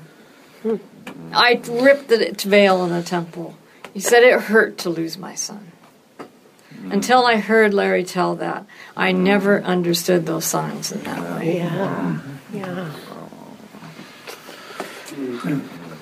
I 1.35 1.61
ripped 1.69 2.11
its 2.11 2.45
veil 2.45 2.85
in 2.85 2.91
the 2.91 3.03
temple. 3.03 3.57
He 3.93 4.01
said 4.01 4.23
it 4.23 4.41
hurt 4.41 4.79
to 4.79 4.91
lose 4.91 5.17
my 5.19 5.35
son. 5.35 5.73
Mm. 6.19 6.93
Until 6.93 7.25
I 7.27 7.37
heard 7.37 7.73
Larry 7.73 8.05
tell 8.05 8.35
that, 8.37 8.67
I 8.97 9.13
mm. 9.13 9.19
never 9.19 9.63
understood 9.63 10.27
those 10.27 10.45
signs 10.45 10.93
in 10.93 11.03
that 11.05 11.39
way. 11.39 11.59
Yeah, 11.59 12.21
yeah. 12.53 12.93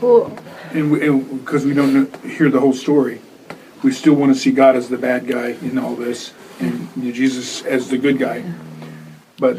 Well, 0.01 0.37
And 0.71 1.45
because 1.45 1.65
we 1.65 1.75
don't 1.75 2.15
hear 2.25 2.51
the 2.51 2.61
whole 2.61 2.73
story, 2.73 3.21
we 3.83 3.93
still 3.93 4.15
want 4.15 4.35
to 4.35 4.39
see 4.39 4.51
God 4.51 4.75
as 4.75 4.89
the 4.89 4.97
bad 4.97 5.27
guy 5.27 5.51
in 5.63 5.79
all 5.79 5.95
this, 5.95 6.33
and 6.61 6.89
Jesus 7.15 7.63
as 7.65 7.89
the 7.89 7.99
good 7.99 8.19
guy. 8.19 8.43
But 9.39 9.59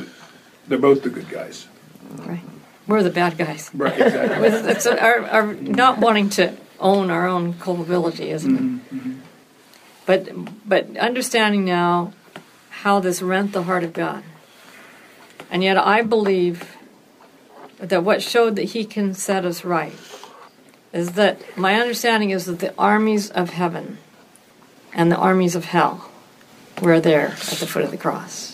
they're 0.67 0.77
both 0.77 1.03
the 1.03 1.09
good 1.09 1.29
guys. 1.29 1.67
Right. 2.17 2.41
We're 2.87 3.03
the 3.03 3.09
bad 3.09 3.37
guys. 3.37 3.69
Right, 3.73 3.99
exactly. 3.99 4.39
With- 4.41 4.67
It's 4.67 4.85
our, 4.85 5.25
our 5.25 5.53
not 5.53 5.99
wanting 5.99 6.29
to 6.31 6.55
own 6.79 7.09
our 7.09 7.27
own 7.27 7.53
culpability, 7.53 8.29
isn't 8.29 8.55
it? 8.55 8.61
Mm-hmm, 8.61 8.97
mm-hmm. 8.97 9.19
But 10.05 10.67
but 10.67 10.97
understanding 10.97 11.63
now 11.63 12.13
how 12.83 12.99
this 12.99 13.21
rent 13.21 13.53
the 13.53 13.63
heart 13.63 13.83
of 13.85 13.93
God, 13.93 14.23
and 15.49 15.63
yet 15.63 15.77
I 15.77 16.01
believe 16.01 16.75
that 17.77 18.03
what 18.03 18.21
showed 18.21 18.57
that 18.57 18.63
He 18.63 18.83
can 18.83 19.13
set 19.13 19.45
us 19.45 19.63
right 19.63 19.93
is 20.91 21.13
that 21.13 21.41
my 21.57 21.75
understanding 21.79 22.31
is 22.31 22.45
that 22.45 22.59
the 22.59 22.73
armies 22.77 23.29
of 23.31 23.51
heaven 23.51 23.97
and 24.93 25.11
the 25.11 25.15
armies 25.17 25.55
of 25.55 25.65
hell 25.65 26.09
were 26.81 26.99
there 26.99 27.27
at 27.29 27.39
the 27.39 27.65
foot 27.65 27.83
of 27.83 27.91
the 27.91 27.97
cross. 27.97 28.52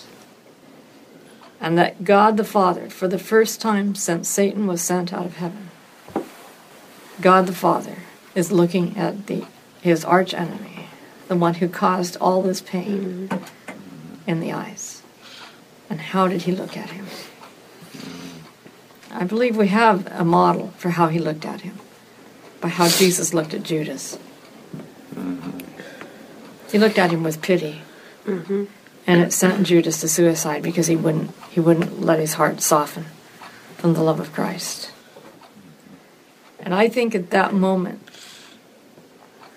And 1.61 1.77
that 1.77 2.03
God 2.03 2.37
the 2.37 2.43
Father, 2.43 2.89
for 2.89 3.07
the 3.07 3.19
first 3.19 3.59
time 3.59 3.95
since 3.95 4.29
Satan 4.29 4.65
was 4.65 4.81
sent 4.81 5.13
out 5.13 5.25
of 5.25 5.37
heaven, 5.37 5.69
God 7.21 7.47
the 7.47 7.53
Father 7.53 7.97
is 8.33 8.51
looking 8.51 8.97
at 8.97 9.27
the 9.27 9.45
his 9.81 10.03
arch 10.03 10.33
enemy, 10.33 10.87
the 11.27 11.35
one 11.35 11.55
who 11.55 11.69
caused 11.69 12.17
all 12.17 12.41
this 12.41 12.61
pain 12.61 13.29
in 14.27 14.39
the 14.39 14.51
eyes. 14.51 15.01
And 15.89 15.99
how 15.99 16.27
did 16.27 16.43
he 16.43 16.51
look 16.51 16.77
at 16.77 16.89
him? 16.89 17.07
I 19.11 19.23
believe 19.23 19.57
we 19.57 19.69
have 19.69 20.07
a 20.07 20.23
model 20.23 20.73
for 20.77 20.91
how 20.91 21.07
he 21.07 21.19
looked 21.19 21.45
at 21.45 21.61
him, 21.61 21.79
by 22.61 22.67
how 22.67 22.87
Jesus 22.87 23.33
looked 23.33 23.53
at 23.53 23.63
Judas. 23.63 24.19
He 26.71 26.77
looked 26.77 26.99
at 26.99 27.11
him 27.11 27.23
with 27.23 27.41
pity 27.41 27.81
mm-hmm. 28.25 28.65
and 29.07 29.21
it 29.21 29.33
sent 29.33 29.65
Judas 29.65 30.01
to 30.01 30.07
suicide 30.07 30.61
because 30.61 30.85
he 30.85 30.95
wouldn't 30.95 31.31
he 31.49 31.59
wouldn't 31.59 32.01
let 32.01 32.19
his 32.19 32.33
heart 32.33 32.61
soften 32.61 33.05
from 33.77 33.93
the 33.93 34.03
love 34.03 34.19
of 34.19 34.31
Christ. 34.33 34.91
And 36.59 36.73
I 36.73 36.89
think 36.89 37.15
at 37.15 37.31
that 37.31 37.53
moment 37.53 38.01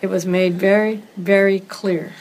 it 0.00 0.06
was 0.06 0.26
made 0.26 0.54
very 0.54 1.02
very 1.16 1.60
clear 1.60 2.12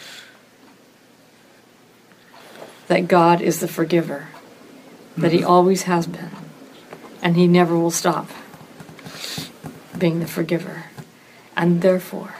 that 2.88 3.08
God 3.08 3.42
is 3.42 3.60
the 3.60 3.68
forgiver 3.68 4.28
that 5.18 5.32
he 5.32 5.40
mm-hmm. 5.40 5.48
always 5.48 5.84
has 5.84 6.08
been 6.08 6.32
and 7.22 7.38
he 7.38 7.48
never 7.48 7.78
will 7.78 7.92
stop 7.92 8.30
being 9.98 10.20
the 10.20 10.28
forgiver 10.28 10.86
and 11.56 11.82
therefore 11.82 12.36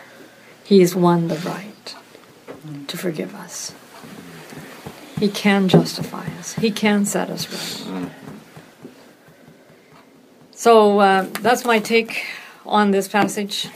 he 0.64 0.80
has 0.80 0.96
won 0.96 1.28
the 1.28 1.36
right 1.38 1.96
to 2.88 2.98
forgive 2.98 3.36
us. 3.36 3.74
He 5.22 5.30
can 5.30 5.70
justify 5.70 6.26
us. 6.40 6.56
He 6.56 6.72
can 6.72 7.06
set 7.06 7.30
us 7.30 7.86
right. 7.86 8.12
So 10.50 11.00
uh, 11.00 11.28
that's 11.42 11.64
my 11.64 11.78
take 11.78 12.26
on 12.66 12.90
this 12.90 13.08
passage? 13.08 13.70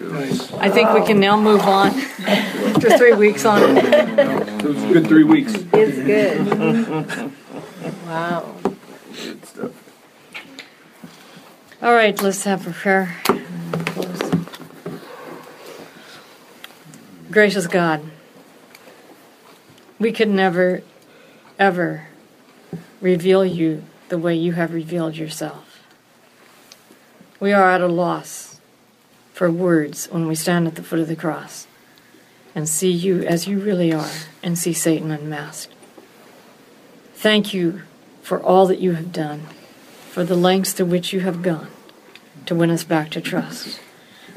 Nice. 0.00 0.50
I 0.54 0.70
think 0.70 0.94
we 0.94 1.04
can 1.04 1.20
now 1.20 1.38
move 1.38 1.60
on 1.60 1.90
after 2.26 2.96
three 2.96 3.12
weeks 3.12 3.44
on 3.44 3.60
it. 3.62 3.84
It 3.84 4.64
was 4.64 4.82
a 4.82 4.92
good 4.94 5.06
three 5.06 5.24
weeks. 5.24 5.52
It's 5.74 5.98
good. 5.98 7.32
Wow. 8.06 8.54
Good 9.12 9.44
stuff. 9.44 9.72
All 11.82 11.92
right, 11.92 12.18
let's 12.22 12.44
have 12.44 12.66
a 12.66 12.72
prayer. 12.72 13.14
Gracious 17.30 17.66
God, 17.66 18.00
we 20.02 20.12
could 20.12 20.28
never, 20.28 20.82
ever 21.58 22.08
reveal 23.00 23.44
you 23.44 23.84
the 24.08 24.18
way 24.18 24.34
you 24.34 24.52
have 24.52 24.74
revealed 24.74 25.16
yourself. 25.16 25.86
We 27.38 27.52
are 27.52 27.70
at 27.70 27.80
a 27.80 27.86
loss 27.86 28.60
for 29.32 29.50
words 29.50 30.06
when 30.10 30.26
we 30.26 30.34
stand 30.34 30.66
at 30.66 30.74
the 30.74 30.82
foot 30.82 30.98
of 30.98 31.08
the 31.08 31.16
cross 31.16 31.66
and 32.54 32.68
see 32.68 32.90
you 32.90 33.22
as 33.22 33.46
you 33.46 33.60
really 33.60 33.92
are 33.92 34.10
and 34.42 34.58
see 34.58 34.72
Satan 34.72 35.10
unmasked. 35.10 35.72
Thank 37.14 37.54
you 37.54 37.82
for 38.22 38.42
all 38.42 38.66
that 38.66 38.80
you 38.80 38.92
have 38.92 39.12
done, 39.12 39.46
for 40.10 40.24
the 40.24 40.36
lengths 40.36 40.72
to 40.74 40.84
which 40.84 41.12
you 41.12 41.20
have 41.20 41.42
gone 41.42 41.68
to 42.46 42.54
win 42.54 42.70
us 42.70 42.84
back 42.84 43.10
to 43.10 43.20
trust. 43.20 43.80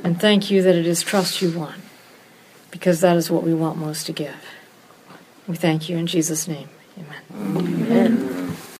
And 0.04 0.22
thank 0.22 0.52
you 0.52 0.62
that 0.62 0.76
it 0.76 0.86
is 0.86 1.02
trust 1.02 1.42
you 1.42 1.58
want, 1.58 1.82
because 2.70 3.02
that 3.02 3.18
is 3.18 3.32
what 3.32 3.44
we 3.44 3.54
want 3.54 3.78
most 3.78 4.06
to 4.06 4.14
give. 4.14 4.36
We 5.48 5.56
thank 5.56 5.90
you 5.90 5.98
in 5.98 6.08
Jesus' 6.08 6.48
name. 6.48 6.70
Amen. 6.98 7.58
Amen. 7.58 8.45